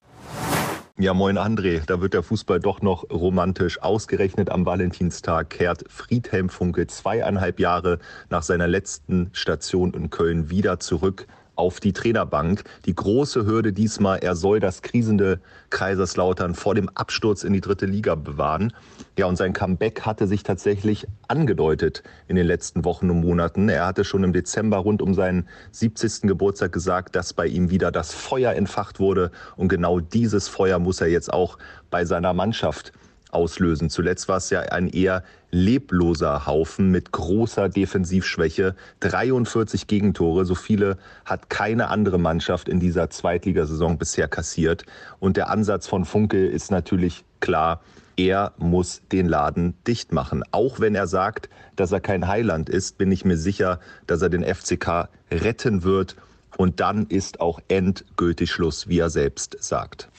Ja, 1.00 1.13
moin 1.13 1.38
André, 1.38 1.86
da 1.86 2.01
wird 2.01 2.16
der 2.16 2.24
Fußball 2.24 2.60
doch 2.60 2.82
noch 2.82 3.08
romantisch. 3.12 3.80
Ausgerechnet 3.84 4.50
am 4.50 4.66
Valentinstag 4.66 5.51
kehrt 5.51 5.86
Friedhelm 5.89 6.50
Funke 6.50 6.88
zweieinhalb 6.88 7.60
Jahre 7.60 8.00
nach 8.32 8.42
seiner 8.42 8.68
letzten 8.68 9.30
Station 9.32 9.94
in 9.94 10.10
Köln 10.10 10.50
wieder 10.50 10.80
zurück 10.80 11.27
auf 11.58 11.80
die 11.80 11.94
Trainerbank. 11.94 12.64
Die 12.86 12.96
große 12.96 13.46
Hürde 13.46 13.74
diesmal, 13.74 14.20
er 14.20 14.36
soll 14.36 14.60
das 14.60 14.82
krisende 14.82 15.40
Kaiserslautern 15.70 16.56
vor 16.56 16.76
dem 16.76 16.90
Absturz 16.90 17.44
in 17.44 17.54
die 17.54 17.62
dritte 17.62 17.86
Liga 17.86 18.16
bewahren. 18.16 18.74
Ja, 19.18 19.26
und 19.26 19.36
sein 19.36 19.54
Comeback 19.54 20.02
hatte 20.02 20.28
sich 20.28 20.44
tatsächlich 20.44 21.08
angedeutet 21.28 22.04
in 22.28 22.36
den 22.36 22.48
letzten 22.48 22.86
Wochen 22.86 23.10
und 23.10 23.22
Monaten. 23.22 23.70
Er 23.70 23.86
hatte 23.86 24.04
schon 24.04 24.24
im 24.24 24.34
Dezember 24.34 24.78
rund 24.78 25.02
um 25.02 25.14
seinen 25.14 25.48
70. 25.72 26.22
Geburtstag 26.24 26.72
gesagt, 26.72 27.16
dass 27.16 27.34
bei 27.34 27.48
ihm 27.48 27.70
wieder 27.70 27.92
das 27.92 28.14
Feuer 28.14 28.54
entfacht 28.54 29.00
wurde. 29.00 29.32
Und 29.56 29.68
genau 29.68 30.00
dieses 30.00 30.48
Feuer 30.48 30.80
muss 30.80 31.02
er 31.02 31.08
jetzt 31.08 31.34
auch 31.34 31.58
bei 31.90 32.06
seiner 32.06 32.34
Mannschaft 32.34 32.94
auslösen. 33.38 33.89
Zuletzt 33.91 34.27
war 34.27 34.38
es 34.38 34.50
ja 34.50 34.62
ein 34.62 34.89
eher 34.89 35.24
lebloser 35.51 36.46
Haufen 36.48 36.89
mit 36.89 37.12
großer 37.12 37.70
Defensivschwäche. 37.70 38.75
43 39.00 39.86
Gegentore, 39.86 40.44
so 40.46 40.56
viele 40.56 40.98
hat 41.24 41.50
keine 41.50 41.89
andere 41.89 42.17
Mannschaft 42.17 42.67
in 42.67 42.79
dieser 42.79 43.10
Zweitligasaison 43.12 43.98
bisher 43.98 44.27
kassiert. 44.27 44.86
Und 45.20 45.38
der 45.38 45.50
Ansatz 45.50 45.88
von 45.88 46.03
Funke 46.03 46.48
ist 46.48 46.72
natürlich 46.72 47.24
klar. 47.39 47.82
Er 48.17 48.53
muss 48.58 49.03
den 49.12 49.27
Laden 49.27 49.75
dicht 49.86 50.12
machen. 50.12 50.44
Auch 50.51 50.79
wenn 50.79 50.96
er 50.96 51.06
sagt, 51.06 51.50
dass 51.75 51.91
er 51.91 52.00
kein 52.00 52.27
Heiland 52.27 52.67
ist, 52.67 52.98
bin 52.98 53.12
ich 53.12 53.24
mir 53.24 53.38
sicher, 53.38 53.79
dass 54.08 54.24
er 54.24 54.29
den 54.29 54.44
FCK 54.44 55.08
retten 55.32 55.84
wird. 55.84 56.15
Und 56.58 56.79
dann 56.79 57.06
ist 57.06 57.39
auch 57.39 57.60
endgültig 57.67 58.51
Schluss, 58.51 58.88
wie 58.88 58.98
er 58.98 59.12
selbst 59.12 59.58
sagt. 59.60 60.10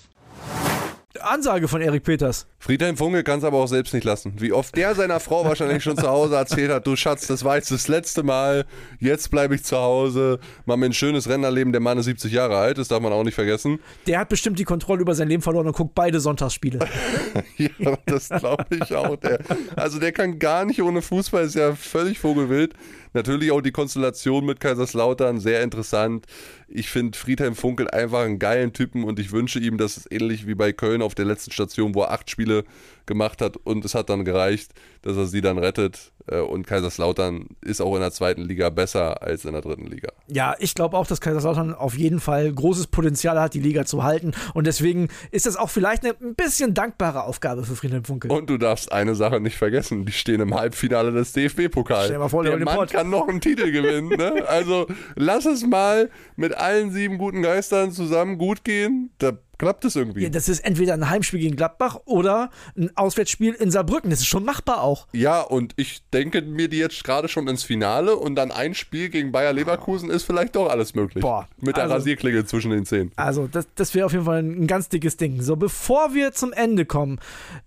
Ansage 1.22 1.68
von 1.68 1.80
Erik 1.80 2.04
Peters. 2.04 2.46
Friedhelm 2.58 2.96
Funkel 2.96 3.22
kann 3.22 3.38
es 3.38 3.44
aber 3.44 3.58
auch 3.58 3.68
selbst 3.68 3.94
nicht 3.94 4.04
lassen. 4.04 4.34
Wie 4.38 4.52
oft 4.52 4.76
der 4.76 4.94
seiner 4.94 5.20
Frau 5.20 5.44
wahrscheinlich 5.44 5.82
schon 5.82 5.96
zu 5.96 6.08
Hause 6.08 6.36
erzählt 6.36 6.70
hat, 6.70 6.86
du 6.86 6.96
Schatz, 6.96 7.26
das 7.26 7.44
war 7.44 7.56
jetzt 7.56 7.70
das 7.70 7.88
letzte 7.88 8.22
Mal, 8.22 8.66
jetzt 8.98 9.30
bleibe 9.30 9.54
ich 9.54 9.64
zu 9.64 9.76
Hause, 9.76 10.40
mach 10.66 10.76
mir 10.76 10.86
ein 10.86 10.92
schönes 10.92 11.28
Rennerleben, 11.28 11.72
der 11.72 11.80
Mann 11.80 11.98
ist 11.98 12.06
70 12.06 12.32
Jahre 12.32 12.56
alt, 12.56 12.78
das 12.78 12.88
darf 12.88 13.00
man 13.00 13.12
auch 13.12 13.24
nicht 13.24 13.34
vergessen. 13.34 13.78
Der 14.06 14.18
hat 14.18 14.28
bestimmt 14.28 14.58
die 14.58 14.64
Kontrolle 14.64 15.02
über 15.02 15.14
sein 15.14 15.28
Leben 15.28 15.42
verloren 15.42 15.66
und 15.66 15.76
guckt 15.76 15.94
beide 15.94 16.20
Sonntagsspiele. 16.20 16.80
ja, 17.56 17.98
das 18.06 18.28
glaube 18.28 18.66
ich 18.70 18.94
auch. 18.94 19.16
Der, 19.16 19.40
also 19.76 19.98
der 19.98 20.12
kann 20.12 20.38
gar 20.38 20.64
nicht 20.64 20.82
ohne 20.82 21.02
Fußball, 21.02 21.44
ist 21.44 21.54
ja 21.54 21.74
völlig 21.74 22.18
vogelwild. 22.18 22.74
Natürlich 23.12 23.52
auch 23.52 23.60
die 23.60 23.72
Konstellation 23.72 24.44
mit 24.44 24.60
Kaiserslautern, 24.60 25.40
sehr 25.40 25.62
interessant. 25.62 26.26
Ich 26.68 26.88
finde 26.90 27.16
Friedhelm 27.18 27.54
Funkel 27.54 27.88
einfach 27.88 28.20
einen 28.20 28.38
geilen 28.38 28.72
Typen 28.72 29.04
und 29.04 29.18
ich 29.18 29.32
wünsche 29.32 29.58
ihm, 29.58 29.78
dass 29.78 29.96
es 29.96 30.10
ähnlich 30.10 30.46
wie 30.46 30.54
bei 30.54 30.72
Köln 30.72 31.02
auf 31.02 31.14
der 31.14 31.24
letzten 31.24 31.50
Station, 31.50 31.94
wo 31.94 32.02
er 32.02 32.12
acht 32.12 32.30
Spiele 32.30 32.64
gemacht 33.06 33.40
hat 33.40 33.56
und 33.56 33.84
es 33.84 33.94
hat 33.94 34.10
dann 34.10 34.24
gereicht, 34.24 34.72
dass 35.02 35.16
er 35.16 35.26
sie 35.26 35.40
dann 35.40 35.58
rettet. 35.58 36.12
Äh, 36.30 36.40
Und 36.40 36.66
Kaiserslautern 36.66 37.46
ist 37.62 37.80
auch 37.80 37.94
in 37.94 38.00
der 38.00 38.12
zweiten 38.12 38.42
Liga 38.42 38.68
besser 38.68 39.22
als 39.22 39.46
in 39.46 39.52
der 39.52 39.62
dritten 39.62 39.86
Liga. 39.86 40.12
Ja, 40.26 40.54
ich 40.58 40.74
glaube 40.74 40.96
auch, 40.96 41.06
dass 41.06 41.20
Kaiserslautern 41.22 41.74
auf 41.74 41.96
jeden 41.96 42.20
Fall 42.20 42.52
großes 42.52 42.88
Potenzial 42.88 43.40
hat, 43.40 43.54
die 43.54 43.60
Liga 43.60 43.86
zu 43.86 44.04
halten. 44.04 44.32
Und 44.52 44.66
deswegen 44.66 45.08
ist 45.30 45.46
das 45.46 45.56
auch 45.56 45.70
vielleicht 45.70 46.04
eine 46.04 46.14
ein 46.20 46.34
bisschen 46.34 46.74
dankbare 46.74 47.24
Aufgabe 47.24 47.64
für 47.64 47.76
Friedhelm 47.76 48.04
Funkel. 48.04 48.30
Und 48.30 48.50
du 48.50 48.58
darfst 48.58 48.92
eine 48.92 49.14
Sache 49.14 49.40
nicht 49.40 49.56
vergessen, 49.56 50.04
die 50.04 50.12
stehen 50.12 50.40
im 50.40 50.54
Halbfinale 50.54 51.12
des 51.12 51.32
DFB-Pokals. 51.32 52.04
Stell 52.04 52.16
dir 52.16 52.20
mal 52.20 52.28
vor, 52.28 52.42
der 52.42 52.56
der 52.56 52.64
Mann 52.64 52.76
Podcast 52.76 52.97
kann 52.98 53.10
noch 53.10 53.28
einen 53.28 53.40
Titel 53.40 53.70
gewinnen. 53.70 54.08
Ne? 54.08 54.44
Also 54.48 54.86
lass 55.16 55.46
es 55.46 55.64
mal 55.66 56.10
mit 56.36 56.54
allen 56.54 56.90
sieben 56.90 57.18
guten 57.18 57.42
Geistern 57.42 57.92
zusammen 57.92 58.38
gut 58.38 58.64
gehen. 58.64 59.10
Da 59.18 59.32
klappt 59.58 59.84
es 59.84 59.96
irgendwie. 59.96 60.22
Ja, 60.22 60.28
das 60.28 60.48
ist 60.48 60.60
entweder 60.60 60.94
ein 60.94 61.10
Heimspiel 61.10 61.40
gegen 61.40 61.56
Gladbach 61.56 61.98
oder 62.04 62.50
ein 62.76 62.96
Auswärtsspiel 62.96 63.54
in 63.54 63.70
Saarbrücken. 63.70 64.10
Das 64.10 64.20
ist 64.20 64.26
schon 64.26 64.44
machbar 64.44 64.82
auch. 64.82 65.08
Ja, 65.12 65.40
und 65.40 65.72
ich 65.76 66.02
denke 66.12 66.42
mir 66.42 66.68
die 66.68 66.78
jetzt 66.78 67.02
gerade 67.04 67.28
schon 67.28 67.48
ins 67.48 67.64
Finale 67.64 68.16
und 68.16 68.34
dann 68.36 68.50
ein 68.52 68.74
Spiel 68.74 69.08
gegen 69.08 69.32
Bayer 69.32 69.52
Leverkusen 69.52 70.10
ist 70.10 70.24
vielleicht 70.24 70.54
doch 70.56 70.68
alles 70.70 70.94
möglich. 70.94 71.22
Boah. 71.22 71.48
Mit 71.60 71.76
der 71.76 71.84
Also- 71.84 71.94
Rasierklinge 71.96 72.44
zwischen 72.46 72.70
den 72.70 72.84
Zähnen. 72.86 73.10
Also, 73.16 73.46
das, 73.48 73.66
das 73.74 73.94
wäre 73.94 74.06
auf 74.06 74.12
jeden 74.12 74.24
Fall 74.24 74.42
ein 74.42 74.66
ganz 74.68 74.88
dickes 74.88 75.16
Ding. 75.16 75.42
So, 75.42 75.56
bevor 75.56 76.14
wir 76.14 76.32
zum 76.32 76.52
Ende 76.52 76.84
kommen, 76.84 77.18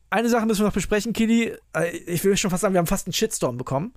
eine 0.10 0.30
Sache 0.30 0.46
müssen 0.46 0.62
wir 0.62 0.66
noch 0.68 0.74
besprechen, 0.74 1.12
Kili. 1.14 1.54
Äh, 1.74 1.90
Ich 2.06 2.24
will 2.24 2.36
schon 2.38 2.52
fast 2.52 2.62
sagen, 2.62 2.74
wir 2.74 2.80
haben 2.80 2.88
fast 2.88 3.08
einen 3.08 3.14
Shitstorm 3.14 3.58
bekommen, 3.58 3.94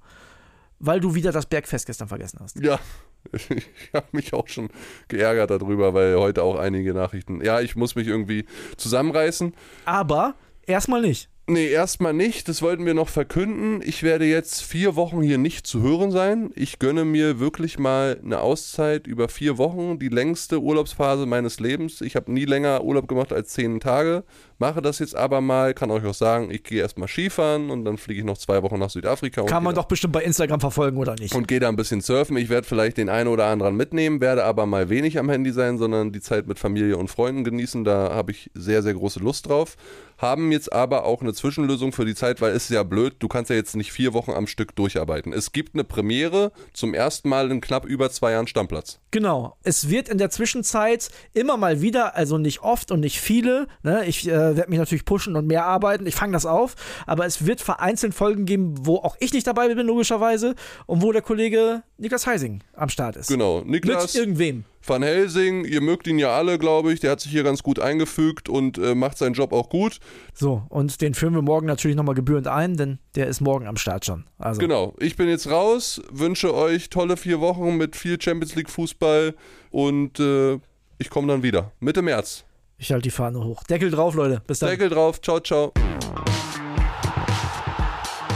weil 0.78 1.00
du 1.00 1.14
wieder 1.14 1.32
das 1.32 1.46
Bergfest 1.46 1.86
gestern 1.86 2.08
vergessen 2.08 2.38
hast. 2.40 2.60
Ja, 2.60 2.78
ich 3.32 3.90
habe 3.92 4.06
mich 4.12 4.32
auch 4.32 4.48
schon 4.48 4.68
geärgert 5.08 5.50
darüber, 5.50 5.94
weil 5.94 6.16
heute 6.16 6.42
auch 6.42 6.58
einige 6.58 6.94
Nachrichten. 6.94 7.44
Ja, 7.44 7.60
ich 7.60 7.76
muss 7.76 7.94
mich 7.94 8.06
irgendwie 8.06 8.46
zusammenreißen. 8.76 9.54
Aber 9.84 10.34
erstmal 10.66 11.00
nicht. 11.00 11.28
Nee, 11.46 11.68
erstmal 11.68 12.14
nicht. 12.14 12.48
Das 12.48 12.62
wollten 12.62 12.86
wir 12.86 12.94
noch 12.94 13.10
verkünden. 13.10 13.82
Ich 13.84 14.02
werde 14.02 14.24
jetzt 14.24 14.62
vier 14.62 14.96
Wochen 14.96 15.20
hier 15.20 15.36
nicht 15.36 15.66
zu 15.66 15.82
hören 15.82 16.10
sein. 16.10 16.50
Ich 16.54 16.78
gönne 16.78 17.04
mir 17.04 17.38
wirklich 17.38 17.78
mal 17.78 18.18
eine 18.24 18.40
Auszeit 18.40 19.06
über 19.06 19.28
vier 19.28 19.58
Wochen, 19.58 19.98
die 19.98 20.08
längste 20.08 20.62
Urlaubsphase 20.62 21.26
meines 21.26 21.60
Lebens. 21.60 22.00
Ich 22.00 22.16
habe 22.16 22.32
nie 22.32 22.46
länger 22.46 22.82
Urlaub 22.82 23.08
gemacht 23.08 23.30
als 23.30 23.50
zehn 23.50 23.78
Tage. 23.78 24.24
Mache 24.58 24.80
das 24.82 24.98
jetzt 24.98 25.16
aber 25.16 25.40
mal, 25.40 25.74
kann 25.74 25.90
euch 25.90 26.04
auch 26.04 26.14
sagen, 26.14 26.50
ich 26.50 26.62
gehe 26.62 26.80
erstmal 26.80 27.08
Skifahren 27.08 27.70
und 27.70 27.84
dann 27.84 27.98
fliege 27.98 28.20
ich 28.20 28.26
noch 28.26 28.38
zwei 28.38 28.62
Wochen 28.62 28.78
nach 28.78 28.90
Südafrika. 28.90 29.42
und 29.42 29.48
Kann 29.48 29.64
man 29.64 29.74
doch 29.74 29.86
bestimmt 29.86 30.12
bei 30.12 30.22
Instagram 30.22 30.60
verfolgen, 30.60 30.96
oder 30.98 31.14
nicht? 31.16 31.34
und 31.34 31.48
gehe 31.48 31.60
da 31.60 31.68
ein 31.68 31.76
bisschen 31.76 32.00
surfen. 32.00 32.36
Ich 32.36 32.48
werde 32.48 32.66
vielleicht 32.66 32.96
den 32.96 33.08
einen 33.08 33.28
oder 33.28 33.46
anderen 33.46 33.76
mitnehmen, 33.76 34.20
werde 34.20 34.44
aber 34.44 34.66
mal 34.66 34.88
wenig 34.90 35.18
am 35.18 35.28
Handy 35.28 35.52
sein, 35.52 35.78
sondern 35.78 36.12
die 36.12 36.20
Zeit 36.20 36.46
mit 36.46 36.58
Familie 36.58 36.96
und 36.96 37.08
Freunden 37.08 37.44
genießen. 37.44 37.84
Da 37.84 38.12
habe 38.12 38.32
ich 38.32 38.50
sehr, 38.54 38.82
sehr 38.82 38.94
große 38.94 39.20
Lust 39.20 39.48
drauf. 39.48 39.76
Haben 40.16 40.52
jetzt 40.52 40.72
aber 40.72 41.04
auch 41.04 41.20
eine 41.22 41.34
Zwischenlösung 41.34 41.92
für 41.92 42.04
die 42.04 42.14
Zeit, 42.14 42.40
weil 42.40 42.52
es 42.52 42.64
ist 42.64 42.70
ja 42.70 42.84
blöd, 42.84 43.16
du 43.18 43.26
kannst 43.26 43.50
ja 43.50 43.56
jetzt 43.56 43.74
nicht 43.74 43.92
vier 43.92 44.12
Wochen 44.14 44.30
am 44.30 44.46
Stück 44.46 44.76
durcharbeiten. 44.76 45.32
Es 45.32 45.50
gibt 45.50 45.74
eine 45.74 45.82
Premiere 45.82 46.52
zum 46.72 46.94
ersten 46.94 47.28
Mal 47.28 47.50
in 47.50 47.60
knapp 47.60 47.84
über 47.84 48.10
zwei 48.10 48.30
Jahren 48.32 48.46
Stammplatz. 48.46 49.00
Genau. 49.10 49.56
Es 49.64 49.90
wird 49.90 50.08
in 50.08 50.18
der 50.18 50.30
Zwischenzeit 50.30 51.10
immer 51.32 51.56
mal 51.56 51.80
wieder, 51.80 52.14
also 52.16 52.38
nicht 52.38 52.62
oft 52.62 52.92
und 52.92 53.00
nicht 53.00 53.20
viele, 53.20 53.66
ne? 53.82 54.04
ich 54.06 54.28
äh, 54.28 54.43
werde 54.56 54.70
mich 54.70 54.78
natürlich 54.78 55.04
pushen 55.04 55.36
und 55.36 55.46
mehr 55.46 55.64
arbeiten, 55.64 56.06
ich 56.06 56.14
fange 56.14 56.32
das 56.32 56.46
auf, 56.46 56.74
aber 57.06 57.26
es 57.26 57.46
wird 57.46 57.60
vereinzelt 57.60 58.14
Folgen 58.14 58.44
geben, 58.46 58.74
wo 58.80 58.96
auch 58.96 59.16
ich 59.20 59.32
nicht 59.32 59.46
dabei 59.46 59.74
bin, 59.74 59.86
logischerweise, 59.86 60.54
und 60.86 61.02
wo 61.02 61.12
der 61.12 61.22
Kollege 61.22 61.82
Niklas 61.98 62.26
Heising 62.26 62.62
am 62.74 62.88
Start 62.88 63.16
ist. 63.16 63.28
Genau. 63.28 63.62
Niklas 63.64 64.14
Mit 64.14 64.22
irgendwem. 64.22 64.64
Van 64.86 65.02
Helsing, 65.02 65.64
ihr 65.64 65.80
mögt 65.80 66.06
ihn 66.06 66.18
ja 66.18 66.36
alle, 66.36 66.58
glaube 66.58 66.92
ich. 66.92 67.00
Der 67.00 67.12
hat 67.12 67.20
sich 67.20 67.32
hier 67.32 67.42
ganz 67.42 67.62
gut 67.62 67.78
eingefügt 67.78 68.48
und 68.50 68.76
äh, 68.76 68.94
macht 68.94 69.16
seinen 69.16 69.32
Job 69.32 69.52
auch 69.52 69.70
gut. 69.70 69.98
So, 70.34 70.64
und 70.68 71.00
den 71.00 71.14
führen 71.14 71.34
wir 71.34 71.40
morgen 71.42 71.66
natürlich 71.66 71.96
nochmal 71.96 72.14
gebührend 72.14 72.48
ein, 72.48 72.76
denn 72.76 72.98
der 73.14 73.28
ist 73.28 73.40
morgen 73.40 73.66
am 73.66 73.78
Start 73.78 74.04
schon. 74.04 74.24
Also, 74.38 74.60
Genau, 74.60 74.94
ich 74.98 75.16
bin 75.16 75.28
jetzt 75.28 75.48
raus, 75.48 76.02
wünsche 76.10 76.54
euch 76.54 76.90
tolle 76.90 77.16
vier 77.16 77.40
Wochen 77.40 77.76
mit 77.76 77.96
viel 77.96 78.20
Champions 78.20 78.54
League 78.56 78.68
Fußball 78.68 79.34
und 79.70 80.20
äh, 80.20 80.58
ich 80.98 81.08
komme 81.08 81.28
dann 81.28 81.42
wieder. 81.42 81.72
Mitte 81.80 82.02
März. 82.02 82.44
Ich 82.84 82.92
halte 82.92 83.04
die 83.04 83.10
Fahne 83.10 83.42
hoch. 83.42 83.64
Deckel 83.64 83.90
drauf, 83.90 84.14
Leute. 84.14 84.42
Bis 84.46 84.58
dann. 84.58 84.68
Deckel 84.68 84.90
drauf, 84.90 85.20
ciao, 85.20 85.40
ciao. 85.40 85.72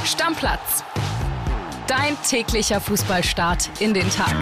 Stammplatz. 0.05 0.85
Dein 1.87 2.17
täglicher 2.27 2.81
Fußballstart 2.81 3.71
in 3.81 3.95
den 3.95 4.09
Tag. 4.11 4.35